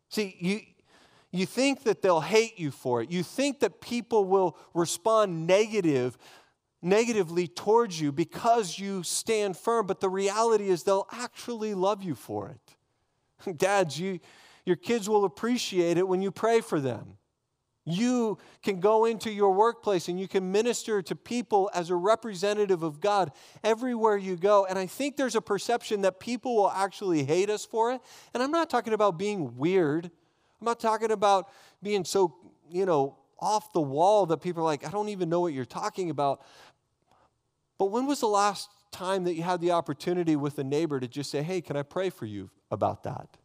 See, 0.08 0.36
you, 0.38 0.60
you 1.30 1.46
think 1.46 1.84
that 1.84 2.02
they'll 2.02 2.20
hate 2.20 2.58
you 2.58 2.70
for 2.70 3.02
it. 3.02 3.10
You 3.10 3.22
think 3.22 3.60
that 3.60 3.80
people 3.80 4.24
will 4.24 4.56
respond 4.74 5.46
negative, 5.46 6.18
negatively 6.82 7.46
towards 7.46 8.00
you 8.00 8.10
because 8.10 8.78
you 8.78 9.02
stand 9.02 9.56
firm, 9.56 9.86
but 9.86 10.00
the 10.00 10.08
reality 10.08 10.68
is 10.68 10.82
they'll 10.82 11.08
actually 11.12 11.74
love 11.74 12.02
you 12.02 12.14
for 12.14 12.48
it. 12.48 13.56
Dads, 13.56 13.98
you, 13.98 14.18
your 14.64 14.76
kids 14.76 15.08
will 15.08 15.24
appreciate 15.24 15.96
it 15.96 16.06
when 16.06 16.20
you 16.20 16.30
pray 16.30 16.60
for 16.60 16.80
them. 16.80 17.16
You 17.90 18.38
can 18.62 18.81
go 18.81 19.05
into 19.05 19.31
your 19.31 19.53
workplace 19.53 20.09
and 20.09 20.18
you 20.18 20.29
can 20.29 20.50
minister 20.53 21.03
to 21.03 21.16
people 21.16 21.70
as 21.74 21.90
a 21.90 21.96
representative 21.96 22.83
of 22.83 23.00
God 23.00 23.33
everywhere 23.64 24.16
you 24.16 24.37
go. 24.37 24.66
And 24.66 24.79
I 24.79 24.87
think 24.87 25.16
there's 25.16 25.35
a 25.35 25.40
perception 25.40 26.03
that 26.03 26.20
people 26.20 26.57
will 26.57 26.70
actually 26.70 27.24
hate 27.24 27.50
us 27.50 27.64
for 27.64 27.92
it. 27.92 28.00
And 28.35 28.42
I'm 28.42 28.50
not 28.50 28.70
talking 28.70 28.92
about 28.92 29.18
being 29.18 29.57
weird, 29.57 30.07
I'm 30.07 30.64
not 30.64 30.81
talking 30.81 31.11
about 31.11 31.48
being 31.83 32.05
so, 32.05 32.37
you 32.70 32.87
know, 32.87 33.16
off 33.38 33.72
the 33.72 33.81
wall 33.81 34.26
that 34.26 34.38
people 34.38 34.62
are 34.62 34.66
like, 34.66 34.87
I 34.87 34.90
don't 34.90 35.09
even 35.09 35.29
know 35.29 35.40
what 35.40 35.53
you're 35.53 35.64
talking 35.64 36.11
about. 36.11 36.42
But 37.79 37.87
when 37.87 38.07
was 38.07 38.20
the 38.20 38.26
last 38.26 38.68
time 38.92 39.24
that 39.24 39.35
you 39.35 39.42
had 39.42 39.61
the 39.61 39.70
opportunity 39.70 40.37
with 40.37 40.59
a 40.59 40.64
neighbor 40.64 41.00
to 41.00 41.09
just 41.09 41.31
say, 41.31 41.42
hey, 41.42 41.61
can 41.61 41.76
I 41.76 41.83
pray 41.83 42.11
for 42.11 42.26
you 42.26 42.50
about 42.70 43.05
that? 43.05 43.38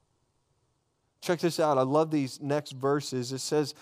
Check 1.22 1.40
this 1.40 1.60
out. 1.60 1.78
I 1.78 1.84
love 1.84 2.12
these 2.12 2.42
next 2.42 2.74
verses. 2.74 3.32
It 3.32 3.40
says, 3.40 3.74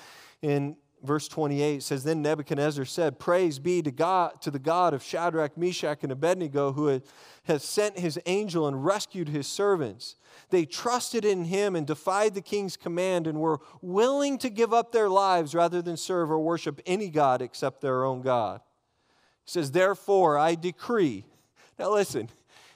in 0.43 0.75
verse 1.01 1.27
28 1.27 1.81
says 1.83 2.03
then 2.03 2.21
nebuchadnezzar 2.21 2.85
said 2.85 3.19
praise 3.19 3.59
be 3.59 3.81
to 3.81 3.91
god 3.91 4.41
to 4.41 4.49
the 4.49 4.59
god 4.59 4.93
of 4.93 5.03
shadrach 5.03 5.57
meshach 5.57 6.03
and 6.03 6.11
abednego 6.11 6.71
who 6.71 7.01
has 7.43 7.63
sent 7.63 7.99
his 7.99 8.19
angel 8.25 8.67
and 8.67 8.85
rescued 8.85 9.27
his 9.27 9.47
servants. 9.47 10.15
They 10.49 10.65
trusted 10.65 11.25
in 11.25 11.45
him 11.45 11.75
and 11.75 11.85
defied 11.85 12.33
the 12.33 12.41
king's 12.41 12.77
command 12.77 13.27
and 13.27 13.39
were 13.39 13.59
willing 13.81 14.37
to 14.39 14.49
give 14.49 14.73
up 14.73 14.91
their 14.91 15.09
lives 15.09 15.53
rather 15.53 15.81
than 15.81 15.97
serve 15.97 16.31
or 16.31 16.39
worship 16.39 16.81
any 16.85 17.09
god 17.09 17.41
except 17.41 17.81
their 17.81 18.05
own 18.05 18.21
god 18.21 18.61
he 19.43 19.51
says 19.51 19.71
therefore 19.71 20.37
i 20.37 20.55
decree 20.55 21.25
now 21.79 21.91
listen 21.91 22.29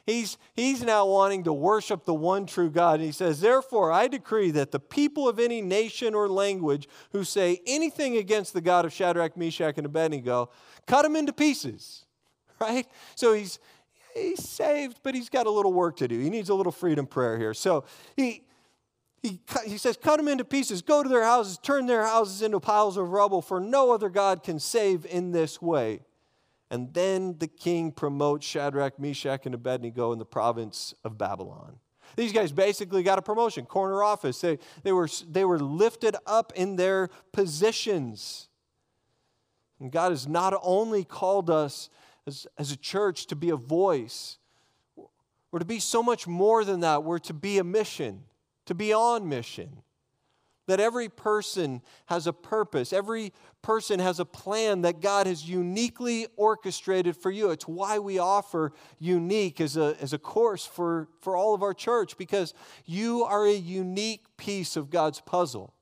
He's, 0.08 0.38
he's 0.54 0.84
now 0.84 1.06
wanting 1.06 1.43
to 1.43 1.54
worship 1.54 2.06
the 2.06 2.13
one 2.13 2.46
true 2.46 2.70
God. 2.70 2.96
And 2.96 3.04
he 3.04 3.12
says, 3.12 3.41
Therefore, 3.41 3.91
I 3.91 4.08
decree 4.08 4.52
that 4.52 4.72
the 4.72 4.80
people 4.80 5.28
of 5.28 5.38
any 5.38 5.62
nation 5.62 6.15
or 6.15 6.30
language 6.30 6.88
who 7.12 7.26
say 7.26 7.60
anything 7.67 8.15
against 8.15 8.54
the 8.54 8.62
God 8.62 8.86
of 8.86 8.93
Shadrach, 8.93 9.36
Meshach, 9.36 9.78
and 9.78 9.86
Abednego, 9.86 10.50
cut 10.88 11.02
them 11.02 11.15
into 11.15 11.34
pieces. 11.34 12.04
Right? 12.60 12.88
So 13.13 13.34
he's, 13.34 13.60
he's 14.15 14.43
saved, 14.50 15.02
but 15.04 15.13
he's 15.13 15.30
got 15.30 15.46
a 15.46 15.52
little 15.52 15.72
work 15.72 15.98
to 15.98 16.08
do. 16.08 16.17
He 16.17 16.32
needs 16.32 16.50
a 16.50 16.56
little 16.56 16.72
freedom 16.72 17.06
prayer 17.06 17.38
here. 17.38 17.54
So 17.54 17.86
he, 18.15 18.48
he, 19.22 19.39
he 19.63 19.78
says, 19.78 19.96
Cut 19.96 20.17
them 20.17 20.28
into 20.28 20.43
pieces, 20.43 20.82
go 20.82 21.04
to 21.04 21.10
their 21.10 21.24
houses, 21.24 21.60
turn 21.60 21.86
their 21.86 22.04
houses 22.04 22.41
into 22.41 22.60
piles 22.60 22.98
of 22.98 23.12
rubble, 23.12 23.43
for 23.43 23.60
no 23.60 23.91
other 23.91 24.10
God 24.10 24.41
can 24.41 24.60
save 24.60 25.06
in 25.06 25.34
this 25.34 25.62
way. 25.62 26.00
And 26.69 26.93
then 26.93 27.38
the 27.39 27.47
king 27.47 27.91
promotes 27.91 28.45
Shadrach, 28.45 28.99
Meshach, 28.99 29.45
and 29.45 29.56
Abednego 29.56 30.12
in 30.12 30.19
the 30.19 30.25
province 30.25 30.93
of 31.03 31.17
Babylon. 31.17 31.80
These 32.15 32.34
guys 32.34 32.51
basically 32.51 33.03
got 33.03 33.19
a 33.19 33.21
promotion, 33.21 33.65
corner 33.65 34.03
office. 34.03 34.41
They, 34.41 34.60
they, 34.84 34.91
were, 34.91 35.10
they 35.30 35.45
were 35.45 35.60
lifted 35.60 36.15
up 36.25 36.51
in 36.56 36.75
their 36.75 37.10
positions. 37.32 38.49
And 39.80 39.91
God 39.91 40.12
has 40.12 40.27
not 40.27 40.53
only 40.62 41.03
called 41.03 41.49
us 41.49 41.89
as, 42.25 42.47
as 42.58 42.71
a 42.71 42.77
church 42.77 43.27
to 43.27 43.36
be 43.36 43.49
a 43.49 43.56
voice, 43.56 44.38
we're 45.51 45.60
to 45.60 45.65
be 45.65 45.80
so 45.80 46.03
much 46.03 46.27
more 46.27 46.65
than 46.65 46.82
that. 46.82 47.03
We're 47.03 47.19
to 47.19 47.34
be 47.34 47.58
a 47.58 47.63
mission, 47.63 48.23
to 48.65 48.75
be 48.75 48.93
on 48.93 49.30
mission. 49.30 49.82
That 50.67 50.80
every 50.80 51.10
person 51.10 51.82
has 52.08 52.27
a 52.27 52.34
purpose, 52.34 52.93
every 52.93 53.34
person 53.62 53.99
has 53.99 54.19
a 54.19 54.25
plan 54.25 54.82
that 54.82 55.01
God 55.01 55.25
has 55.25 55.47
uniquely 55.47 56.27
orchestrated 56.36 57.15
for 57.15 57.32
you. 57.32 57.51
It's 57.51 57.67
why 57.67 57.99
we 57.99 58.19
offer 58.19 58.73
unique 58.99 59.60
as 59.60 59.77
a, 59.77 59.95
as 60.01 60.13
a 60.13 60.17
course 60.17 60.65
for, 60.65 61.08
for 61.21 61.36
all 61.36 61.56
of 61.56 61.63
our 61.63 61.73
church, 61.73 62.17
because 62.17 62.53
you 62.86 63.23
are 63.23 63.45
a 63.45 63.53
unique 63.53 64.25
piece 64.38 64.75
of 64.75 64.89
God's 64.89 65.21
puzzle. 65.21 65.73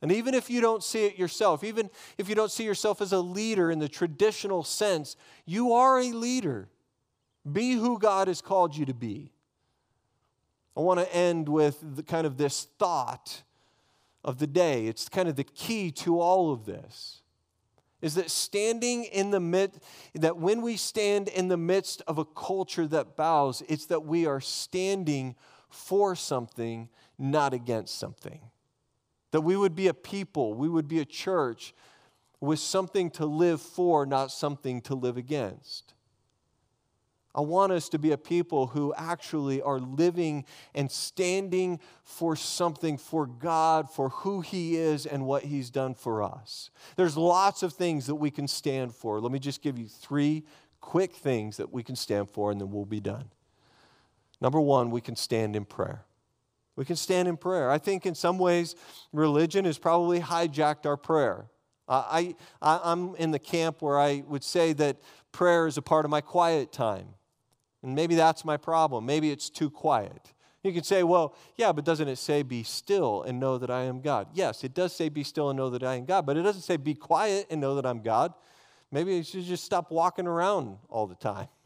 And 0.00 0.12
even 0.12 0.34
if 0.34 0.48
you 0.48 0.60
don't 0.60 0.82
see 0.82 1.06
it 1.06 1.18
yourself, 1.18 1.64
even 1.64 1.90
if 2.18 2.28
you 2.28 2.34
don't 2.34 2.52
see 2.52 2.64
yourself 2.64 3.00
as 3.00 3.12
a 3.12 3.18
leader 3.18 3.70
in 3.70 3.78
the 3.78 3.88
traditional 3.88 4.62
sense, 4.62 5.16
you 5.44 5.72
are 5.72 5.98
a 5.98 6.12
leader. 6.12 6.68
Be 7.50 7.72
who 7.72 7.98
God 7.98 8.28
has 8.28 8.40
called 8.40 8.76
you 8.76 8.86
to 8.86 8.94
be. 8.94 9.32
I 10.76 10.80
want 10.80 11.00
to 11.00 11.14
end 11.14 11.48
with 11.48 11.96
the, 11.96 12.04
kind 12.04 12.26
of 12.26 12.36
this 12.36 12.68
thought 12.78 13.42
of 14.28 14.38
the 14.38 14.46
day. 14.46 14.86
It's 14.86 15.08
kind 15.08 15.26
of 15.26 15.36
the 15.36 15.44
key 15.44 15.90
to 15.92 16.20
all 16.20 16.52
of 16.52 16.66
this. 16.66 17.22
Is 18.02 18.14
that 18.16 18.30
standing 18.30 19.04
in 19.04 19.30
the 19.30 19.40
midst, 19.40 19.80
that 20.14 20.36
when 20.36 20.60
we 20.60 20.76
stand 20.76 21.28
in 21.28 21.48
the 21.48 21.56
midst 21.56 22.02
of 22.06 22.18
a 22.18 22.26
culture 22.26 22.86
that 22.88 23.16
bows, 23.16 23.62
it's 23.68 23.86
that 23.86 24.04
we 24.04 24.26
are 24.26 24.40
standing 24.40 25.34
for 25.70 26.14
something, 26.14 26.90
not 27.18 27.54
against 27.54 27.98
something. 27.98 28.40
That 29.30 29.40
we 29.40 29.56
would 29.56 29.74
be 29.74 29.88
a 29.88 29.94
people, 29.94 30.52
we 30.52 30.68
would 30.68 30.88
be 30.88 31.00
a 31.00 31.06
church 31.06 31.74
with 32.38 32.58
something 32.58 33.10
to 33.12 33.24
live 33.24 33.62
for, 33.62 34.04
not 34.04 34.30
something 34.30 34.82
to 34.82 34.94
live 34.94 35.16
against. 35.16 35.94
I 37.38 37.40
want 37.40 37.70
us 37.70 37.88
to 37.90 38.00
be 38.00 38.10
a 38.10 38.18
people 38.18 38.66
who 38.66 38.92
actually 38.96 39.62
are 39.62 39.78
living 39.78 40.44
and 40.74 40.90
standing 40.90 41.78
for 42.02 42.34
something 42.34 42.98
for 42.98 43.28
God, 43.28 43.88
for 43.88 44.08
who 44.08 44.40
He 44.40 44.76
is 44.76 45.06
and 45.06 45.24
what 45.24 45.44
He's 45.44 45.70
done 45.70 45.94
for 45.94 46.20
us. 46.20 46.70
There's 46.96 47.16
lots 47.16 47.62
of 47.62 47.72
things 47.72 48.06
that 48.06 48.16
we 48.16 48.32
can 48.32 48.48
stand 48.48 48.92
for. 48.92 49.20
Let 49.20 49.30
me 49.30 49.38
just 49.38 49.62
give 49.62 49.78
you 49.78 49.86
three 49.86 50.46
quick 50.80 51.14
things 51.14 51.58
that 51.58 51.72
we 51.72 51.84
can 51.84 51.94
stand 51.94 52.28
for, 52.28 52.50
and 52.50 52.60
then 52.60 52.72
we'll 52.72 52.84
be 52.84 52.98
done. 52.98 53.26
Number 54.40 54.60
one, 54.60 54.90
we 54.90 55.00
can 55.00 55.14
stand 55.14 55.54
in 55.54 55.64
prayer. 55.64 56.06
We 56.74 56.84
can 56.84 56.96
stand 56.96 57.28
in 57.28 57.36
prayer. 57.36 57.70
I 57.70 57.78
think 57.78 58.04
in 58.04 58.16
some 58.16 58.40
ways, 58.40 58.74
religion 59.12 59.64
has 59.64 59.78
probably 59.78 60.18
hijacked 60.18 60.86
our 60.86 60.96
prayer. 60.96 61.46
I, 61.88 62.34
I, 62.60 62.80
I'm 62.82 63.14
in 63.14 63.30
the 63.30 63.38
camp 63.38 63.80
where 63.80 63.96
I 63.96 64.24
would 64.26 64.42
say 64.42 64.72
that 64.72 64.96
prayer 65.30 65.68
is 65.68 65.76
a 65.78 65.82
part 65.82 66.04
of 66.04 66.10
my 66.10 66.20
quiet 66.20 66.72
time. 66.72 67.14
And 67.82 67.94
maybe 67.94 68.14
that's 68.14 68.44
my 68.44 68.56
problem. 68.56 69.06
Maybe 69.06 69.30
it's 69.30 69.50
too 69.50 69.70
quiet. 69.70 70.32
You 70.64 70.72
can 70.72 70.82
say, 70.82 71.02
well, 71.04 71.36
yeah, 71.56 71.72
but 71.72 71.84
doesn't 71.84 72.08
it 72.08 72.16
say 72.16 72.42
be 72.42 72.62
still 72.62 73.22
and 73.22 73.38
know 73.38 73.58
that 73.58 73.70
I 73.70 73.82
am 73.82 74.00
God? 74.00 74.28
Yes, 74.34 74.64
it 74.64 74.74
does 74.74 74.94
say 74.94 75.08
be 75.08 75.22
still 75.22 75.50
and 75.50 75.56
know 75.56 75.70
that 75.70 75.84
I 75.84 75.94
am 75.94 76.04
God, 76.04 76.26
but 76.26 76.36
it 76.36 76.42
doesn't 76.42 76.62
say 76.62 76.76
be 76.76 76.94
quiet 76.94 77.46
and 77.50 77.60
know 77.60 77.76
that 77.76 77.86
I'm 77.86 78.02
God. 78.02 78.34
Maybe 78.90 79.14
you 79.14 79.22
should 79.22 79.44
just 79.44 79.64
stop 79.64 79.90
walking 79.90 80.26
around 80.26 80.78
all 80.88 81.06
the 81.06 81.14
time. 81.14 81.48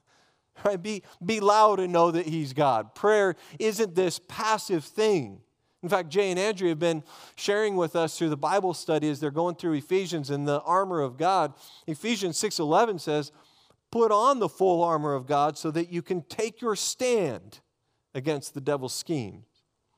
Right? 0.65 0.81
Be, 0.81 1.03
be 1.25 1.41
loud 1.41 1.81
and 1.81 1.95
know 1.95 2.11
that 2.11 2.27
He's 2.27 2.53
God. 2.53 2.95
Prayer 2.95 3.37
isn't 3.59 3.95
this 3.95 4.21
passive 4.29 4.85
thing. 4.85 5.41
In 5.83 5.89
fact, 5.89 6.11
Jay 6.11 6.31
and 6.31 6.39
Andrew 6.39 6.69
have 6.69 6.79
been 6.79 7.03
sharing 7.37 7.75
with 7.75 7.97
us 7.97 8.19
through 8.19 8.29
the 8.29 8.37
Bible 8.37 8.75
study 8.75 9.09
as 9.09 9.19
they're 9.19 9.31
going 9.31 9.55
through 9.55 9.73
Ephesians 9.73 10.29
and 10.29 10.47
the 10.47 10.61
armor 10.61 11.01
of 11.01 11.17
God. 11.17 11.55
Ephesians 11.87 12.37
6:11 12.37 13.01
says, 13.01 13.33
Put 13.93 14.11
on 14.11 14.41
the 14.41 14.49
full 14.49 14.83
armor 14.83 15.15
of 15.15 15.27
God 15.27 15.57
so 15.57 15.71
that 15.71 15.93
you 15.93 16.03
can 16.03 16.23
take 16.23 16.61
your 16.61 16.75
stand 16.75 17.61
against 18.15 18.55
the 18.55 18.61
devil's 18.61 18.95
schemes. 18.95 19.45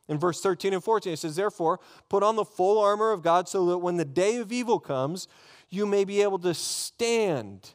In 0.08 0.18
verse 0.18 0.42
13 0.42 0.74
and 0.74 0.84
14, 0.84 1.14
it 1.14 1.18
says, 1.18 1.36
Therefore, 1.36 1.80
put 2.10 2.22
on 2.22 2.36
the 2.36 2.44
full 2.44 2.78
armor 2.78 3.12
of 3.12 3.22
God 3.22 3.48
so 3.48 3.64
that 3.66 3.78
when 3.78 3.96
the 3.96 4.04
day 4.04 4.36
of 4.36 4.52
evil 4.52 4.78
comes, 4.78 5.28
you 5.70 5.86
may 5.86 6.04
be 6.04 6.20
able 6.20 6.38
to 6.40 6.52
stand 6.52 7.70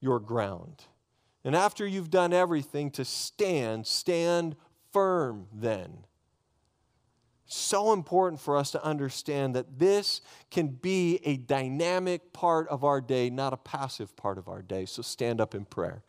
your 0.00 0.20
ground. 0.20 0.84
And 1.44 1.54
after 1.54 1.86
you've 1.86 2.10
done 2.10 2.32
everything 2.32 2.90
to 2.92 3.04
stand, 3.04 3.86
stand 3.86 4.56
firm 4.92 5.48
then 5.52 6.04
so 7.52 7.92
important 7.92 8.40
for 8.40 8.56
us 8.56 8.70
to 8.72 8.84
understand 8.84 9.54
that 9.56 9.78
this 9.78 10.20
can 10.50 10.68
be 10.68 11.20
a 11.24 11.36
dynamic 11.36 12.32
part 12.32 12.68
of 12.68 12.84
our 12.84 13.00
day, 13.00 13.28
not 13.30 13.52
a 13.52 13.56
passive 13.56 14.14
part 14.16 14.38
of 14.38 14.48
our 14.48 14.62
day. 14.62 14.84
So 14.84 15.02
stand 15.02 15.40
up 15.40 15.54
in 15.54 15.64
prayer. 15.64 16.02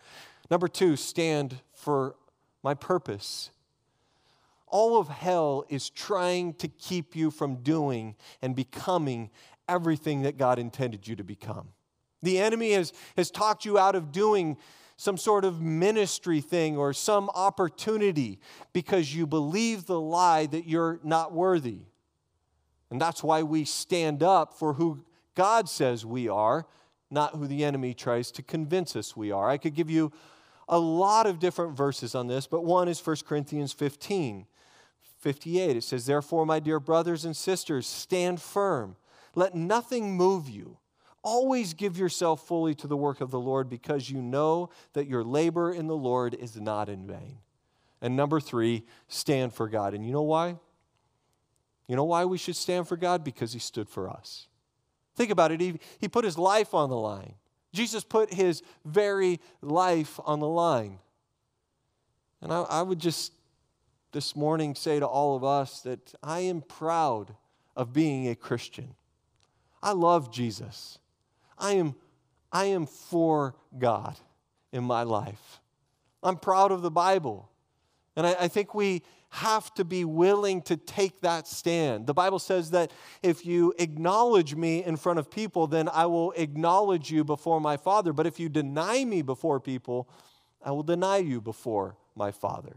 Number 0.49 0.67
two, 0.67 0.95
stand 0.95 1.61
for 1.73 2.15
my 2.63 2.73
purpose. 2.73 3.51
All 4.67 4.99
of 4.99 5.07
hell 5.07 5.65
is 5.69 5.89
trying 5.89 6.53
to 6.55 6.67
keep 6.67 7.15
you 7.15 7.31
from 7.31 7.57
doing 7.57 8.15
and 8.41 8.55
becoming 8.55 9.29
everything 9.67 10.21
that 10.23 10.37
God 10.37 10.59
intended 10.59 11.07
you 11.07 11.15
to 11.15 11.23
become. 11.23 11.69
The 12.21 12.39
enemy 12.39 12.73
has, 12.73 12.93
has 13.17 13.31
talked 13.31 13.65
you 13.65 13.79
out 13.79 13.95
of 13.95 14.11
doing 14.11 14.57
some 15.01 15.17
sort 15.17 15.43
of 15.43 15.59
ministry 15.59 16.41
thing 16.41 16.77
or 16.77 16.93
some 16.93 17.27
opportunity 17.33 18.39
because 18.71 19.15
you 19.15 19.25
believe 19.25 19.87
the 19.87 19.99
lie 19.99 20.45
that 20.45 20.67
you're 20.67 20.99
not 21.03 21.33
worthy. 21.33 21.79
And 22.91 23.01
that's 23.01 23.23
why 23.23 23.41
we 23.41 23.65
stand 23.65 24.21
up 24.21 24.53
for 24.53 24.73
who 24.73 25.03
God 25.33 25.67
says 25.67 26.05
we 26.05 26.29
are, 26.29 26.67
not 27.09 27.33
who 27.33 27.47
the 27.47 27.63
enemy 27.63 27.95
tries 27.95 28.29
to 28.33 28.43
convince 28.43 28.95
us 28.95 29.17
we 29.17 29.31
are. 29.31 29.49
I 29.49 29.57
could 29.57 29.73
give 29.73 29.89
you 29.89 30.11
a 30.69 30.77
lot 30.77 31.25
of 31.25 31.39
different 31.39 31.75
verses 31.75 32.13
on 32.13 32.27
this, 32.27 32.45
but 32.45 32.63
one 32.63 32.87
is 32.87 33.03
1 33.03 33.15
Corinthians 33.27 33.73
15, 33.73 34.45
58. 35.17 35.77
It 35.77 35.83
says, 35.83 36.05
Therefore, 36.05 36.45
my 36.45 36.59
dear 36.59 36.79
brothers 36.79 37.25
and 37.25 37.35
sisters, 37.35 37.87
stand 37.87 38.39
firm. 38.39 38.95
Let 39.33 39.55
nothing 39.55 40.15
move 40.15 40.47
you. 40.47 40.77
Always 41.23 41.73
give 41.73 41.97
yourself 41.97 42.47
fully 42.47 42.73
to 42.75 42.87
the 42.87 42.97
work 42.97 43.21
of 43.21 43.29
the 43.29 43.39
Lord 43.39 43.69
because 43.69 44.09
you 44.09 44.21
know 44.21 44.69
that 44.93 45.07
your 45.07 45.23
labor 45.23 45.71
in 45.71 45.87
the 45.87 45.95
Lord 45.95 46.33
is 46.33 46.59
not 46.59 46.89
in 46.89 47.05
vain. 47.05 47.37
And 48.01 48.15
number 48.15 48.39
three, 48.39 48.83
stand 49.07 49.53
for 49.53 49.67
God. 49.69 49.93
And 49.93 50.05
you 50.05 50.11
know 50.11 50.23
why? 50.23 50.57
You 51.87 51.95
know 51.95 52.05
why 52.05 52.25
we 52.25 52.37
should 52.37 52.55
stand 52.55 52.87
for 52.87 52.97
God? 52.97 53.23
Because 53.23 53.53
He 53.53 53.59
stood 53.59 53.87
for 53.87 54.09
us. 54.09 54.47
Think 55.15 55.29
about 55.29 55.51
it. 55.51 55.61
He, 55.61 55.79
he 55.99 56.07
put 56.07 56.25
His 56.25 56.37
life 56.37 56.73
on 56.73 56.89
the 56.89 56.97
line. 56.97 57.35
Jesus 57.73 58.03
put 58.03 58.33
His 58.33 58.63
very 58.83 59.39
life 59.61 60.19
on 60.25 60.39
the 60.39 60.47
line. 60.47 60.97
And 62.41 62.51
I, 62.51 62.61
I 62.61 62.81
would 62.81 62.99
just 62.99 63.33
this 64.11 64.35
morning 64.35 64.75
say 64.75 64.99
to 64.99 65.05
all 65.05 65.35
of 65.35 65.43
us 65.43 65.81
that 65.81 66.13
I 66.23 66.39
am 66.41 66.61
proud 66.61 67.35
of 67.75 67.93
being 67.93 68.27
a 68.27 68.35
Christian. 68.35 68.95
I 69.81 69.91
love 69.93 70.33
Jesus. 70.33 70.99
I 71.61 71.73
am, 71.73 71.95
I 72.51 72.65
am 72.65 72.85
for 72.85 73.55
God 73.77 74.17
in 74.73 74.83
my 74.83 75.03
life. 75.03 75.61
I'm 76.23 76.37
proud 76.37 76.71
of 76.71 76.81
the 76.81 76.91
Bible. 76.91 77.49
And 78.15 78.27
I, 78.27 78.35
I 78.41 78.47
think 78.49 78.75
we 78.75 79.03
have 79.29 79.73
to 79.75 79.85
be 79.85 80.03
willing 80.03 80.61
to 80.63 80.75
take 80.75 81.21
that 81.21 81.47
stand. 81.47 82.05
The 82.05 82.13
Bible 82.13 82.39
says 82.39 82.71
that 82.71 82.91
if 83.23 83.45
you 83.45 83.73
acknowledge 83.79 84.55
me 84.55 84.83
in 84.83 84.97
front 84.97 85.19
of 85.19 85.31
people, 85.31 85.67
then 85.67 85.87
I 85.87 86.05
will 86.07 86.31
acknowledge 86.33 87.11
you 87.11 87.23
before 87.23 87.61
my 87.61 87.77
Father. 87.77 88.11
But 88.11 88.27
if 88.27 88.41
you 88.41 88.49
deny 88.49 89.05
me 89.05 89.21
before 89.21 89.61
people, 89.61 90.09
I 90.63 90.71
will 90.71 90.83
deny 90.83 91.17
you 91.17 91.39
before 91.39 91.95
my 92.13 92.31
Father. 92.31 92.75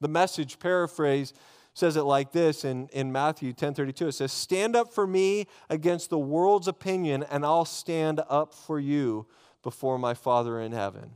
The 0.00 0.08
message 0.08 0.58
paraphrase 0.58 1.34
says 1.74 1.96
it 1.96 2.02
like 2.02 2.32
this 2.32 2.64
in, 2.64 2.88
in 2.92 3.12
Matthew 3.12 3.52
10:32. 3.52 4.08
It 4.08 4.12
says, 4.12 4.32
Stand 4.32 4.74
up 4.74 4.94
for 4.94 5.06
me 5.06 5.46
against 5.68 6.08
the 6.08 6.18
world's 6.18 6.68
opinion, 6.68 7.24
and 7.30 7.44
I'll 7.44 7.64
stand 7.64 8.20
up 8.28 8.54
for 8.54 8.80
you 8.80 9.26
before 9.62 9.98
my 9.98 10.14
Father 10.14 10.60
in 10.60 10.72
heaven. 10.72 11.12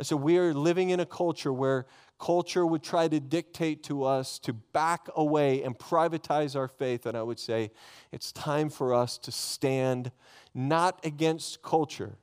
I 0.00 0.02
said, 0.02 0.18
we 0.18 0.38
are 0.38 0.54
living 0.54 0.88
in 0.88 0.98
a 0.98 1.04
culture 1.04 1.52
where 1.52 1.84
culture 2.18 2.64
would 2.64 2.82
try 2.82 3.06
to 3.06 3.20
dictate 3.20 3.82
to 3.84 4.04
us 4.04 4.38
to 4.40 4.54
back 4.54 5.08
away 5.14 5.62
and 5.62 5.78
privatize 5.78 6.56
our 6.56 6.68
faith. 6.68 7.04
And 7.04 7.14
I 7.14 7.22
would 7.22 7.38
say, 7.38 7.70
it's 8.10 8.32
time 8.32 8.70
for 8.70 8.94
us 8.94 9.18
to 9.18 9.30
stand 9.30 10.10
not 10.54 11.04
against 11.04 11.60
culture, 11.60 12.16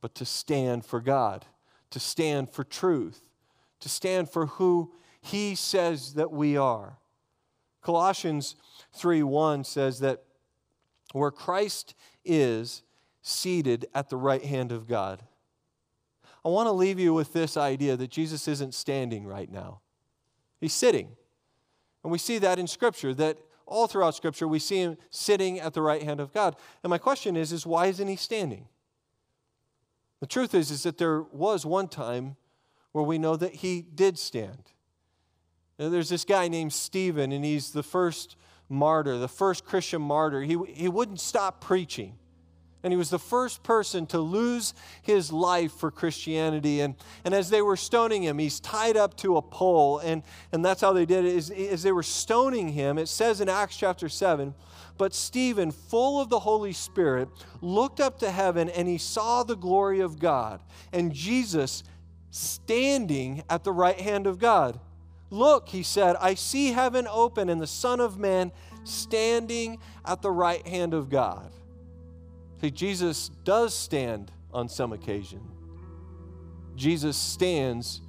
but 0.00 0.14
to 0.14 0.24
stand 0.24 0.86
for 0.86 0.98
God, 0.98 1.44
to 1.90 2.00
stand 2.00 2.50
for 2.50 2.64
truth, 2.64 3.20
to 3.80 3.90
stand 3.90 4.30
for 4.30 4.46
who 4.46 4.90
He 5.20 5.54
says 5.54 6.14
that 6.14 6.30
we 6.32 6.56
are. 6.56 6.98
Colossians 7.82 8.56
3 8.94 9.22
1 9.22 9.64
says 9.64 10.00
that 10.00 10.22
where 11.12 11.30
Christ 11.30 11.94
is 12.24 12.82
seated 13.22 13.86
at 13.94 14.08
the 14.08 14.16
right 14.16 14.44
hand 14.44 14.72
of 14.72 14.86
God. 14.86 15.22
I 16.44 16.48
want 16.48 16.68
to 16.68 16.72
leave 16.72 16.98
you 16.98 17.12
with 17.12 17.32
this 17.32 17.56
idea 17.56 17.96
that 17.96 18.10
Jesus 18.10 18.48
isn't 18.48 18.74
standing 18.74 19.26
right 19.26 19.50
now, 19.50 19.80
he's 20.60 20.74
sitting. 20.74 21.16
And 22.02 22.10
we 22.10 22.18
see 22.18 22.38
that 22.38 22.58
in 22.58 22.66
Scripture, 22.66 23.12
that 23.14 23.36
all 23.66 23.86
throughout 23.86 24.14
Scripture, 24.14 24.48
we 24.48 24.58
see 24.58 24.78
him 24.78 24.96
sitting 25.10 25.60
at 25.60 25.74
the 25.74 25.82
right 25.82 26.02
hand 26.02 26.18
of 26.18 26.32
God. 26.32 26.56
And 26.82 26.88
my 26.88 26.96
question 26.96 27.36
is, 27.36 27.52
is 27.52 27.66
why 27.66 27.86
isn't 27.86 28.08
he 28.08 28.16
standing? 28.16 28.68
The 30.20 30.26
truth 30.26 30.54
is, 30.54 30.70
is 30.70 30.82
that 30.84 30.96
there 30.96 31.22
was 31.22 31.66
one 31.66 31.88
time 31.88 32.36
where 32.92 33.04
we 33.04 33.18
know 33.18 33.36
that 33.36 33.56
he 33.56 33.82
did 33.82 34.18
stand. 34.18 34.72
There's 35.88 36.10
this 36.10 36.26
guy 36.26 36.48
named 36.48 36.74
Stephen, 36.74 37.32
and 37.32 37.42
he's 37.42 37.70
the 37.70 37.82
first 37.82 38.36
martyr, 38.68 39.16
the 39.16 39.28
first 39.28 39.64
Christian 39.64 40.02
martyr. 40.02 40.42
He, 40.42 40.58
he 40.68 40.88
wouldn't 40.88 41.20
stop 41.20 41.62
preaching. 41.62 42.18
And 42.82 42.92
he 42.92 42.96
was 42.96 43.10
the 43.10 43.18
first 43.18 43.62
person 43.62 44.06
to 44.06 44.18
lose 44.18 44.74
his 45.02 45.32
life 45.32 45.72
for 45.72 45.90
Christianity. 45.90 46.80
And, 46.80 46.94
and 47.24 47.34
as 47.34 47.50
they 47.50 47.60
were 47.62 47.76
stoning 47.76 48.22
him, 48.22 48.38
he's 48.38 48.60
tied 48.60 48.96
up 48.96 49.16
to 49.18 49.36
a 49.36 49.42
pole. 49.42 49.98
And, 49.98 50.22
and 50.52 50.64
that's 50.64 50.80
how 50.80 50.92
they 50.92 51.04
did 51.04 51.24
it. 51.24 51.34
Is, 51.34 51.50
as 51.50 51.82
they 51.82 51.92
were 51.92 52.02
stoning 52.02 52.68
him, 52.68 52.96
it 52.98 53.08
says 53.08 53.40
in 53.40 53.48
Acts 53.48 53.76
chapter 53.76 54.08
7 54.08 54.54
But 54.96 55.14
Stephen, 55.14 55.70
full 55.70 56.20
of 56.20 56.30
the 56.30 56.40
Holy 56.40 56.72
Spirit, 56.72 57.28
looked 57.60 58.00
up 58.00 58.18
to 58.20 58.30
heaven 58.30 58.70
and 58.70 58.88
he 58.88 58.98
saw 58.98 59.42
the 59.42 59.56
glory 59.56 60.00
of 60.00 60.18
God 60.18 60.60
and 60.92 61.12
Jesus 61.12 61.84
standing 62.30 63.42
at 63.50 63.64
the 63.64 63.72
right 63.72 64.00
hand 64.00 64.26
of 64.26 64.38
God. 64.38 64.80
Look, 65.30 65.68
he 65.68 65.82
said, 65.82 66.16
I 66.16 66.34
see 66.34 66.72
heaven 66.72 67.06
open 67.08 67.48
and 67.48 67.60
the 67.60 67.66
Son 67.66 68.00
of 68.00 68.18
Man 68.18 68.50
standing 68.84 69.78
at 70.04 70.22
the 70.22 70.30
right 70.30 70.66
hand 70.66 70.92
of 70.92 71.08
God. 71.08 71.50
See, 72.60 72.70
Jesus 72.70 73.30
does 73.44 73.74
stand 73.74 74.32
on 74.52 74.68
some 74.68 74.92
occasion. 74.92 75.40
Jesus 76.74 77.16
stands 77.16 78.00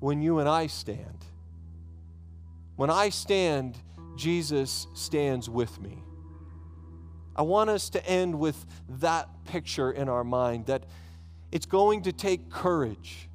when 0.00 0.22
you 0.22 0.38
and 0.38 0.48
I 0.48 0.66
stand. 0.66 1.24
When 2.76 2.90
I 2.90 3.10
stand, 3.10 3.76
Jesus 4.16 4.86
stands 4.94 5.48
with 5.48 5.80
me. 5.80 6.02
I 7.34 7.42
want 7.42 7.68
us 7.68 7.90
to 7.90 8.06
end 8.06 8.38
with 8.38 8.64
that 8.88 9.28
picture 9.44 9.90
in 9.90 10.08
our 10.08 10.24
mind 10.24 10.66
that 10.66 10.84
it's 11.52 11.66
going 11.66 12.02
to 12.02 12.12
take 12.12 12.50
courage 12.50 13.28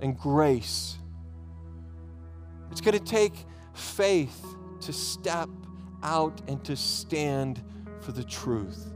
and 0.00 0.18
grace. 0.18 0.96
It's 2.74 2.80
going 2.80 2.98
to 2.98 3.04
take 3.04 3.46
faith 3.72 4.44
to 4.80 4.92
step 4.92 5.48
out 6.02 6.42
and 6.48 6.62
to 6.64 6.74
stand 6.74 7.62
for 8.00 8.10
the 8.10 8.24
truth. 8.24 8.90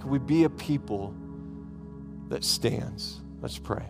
Can 0.00 0.08
we 0.08 0.18
be 0.18 0.44
a 0.44 0.48
people 0.48 1.14
that 2.30 2.42
stands? 2.42 3.20
Let's 3.42 3.58
pray. 3.58 3.84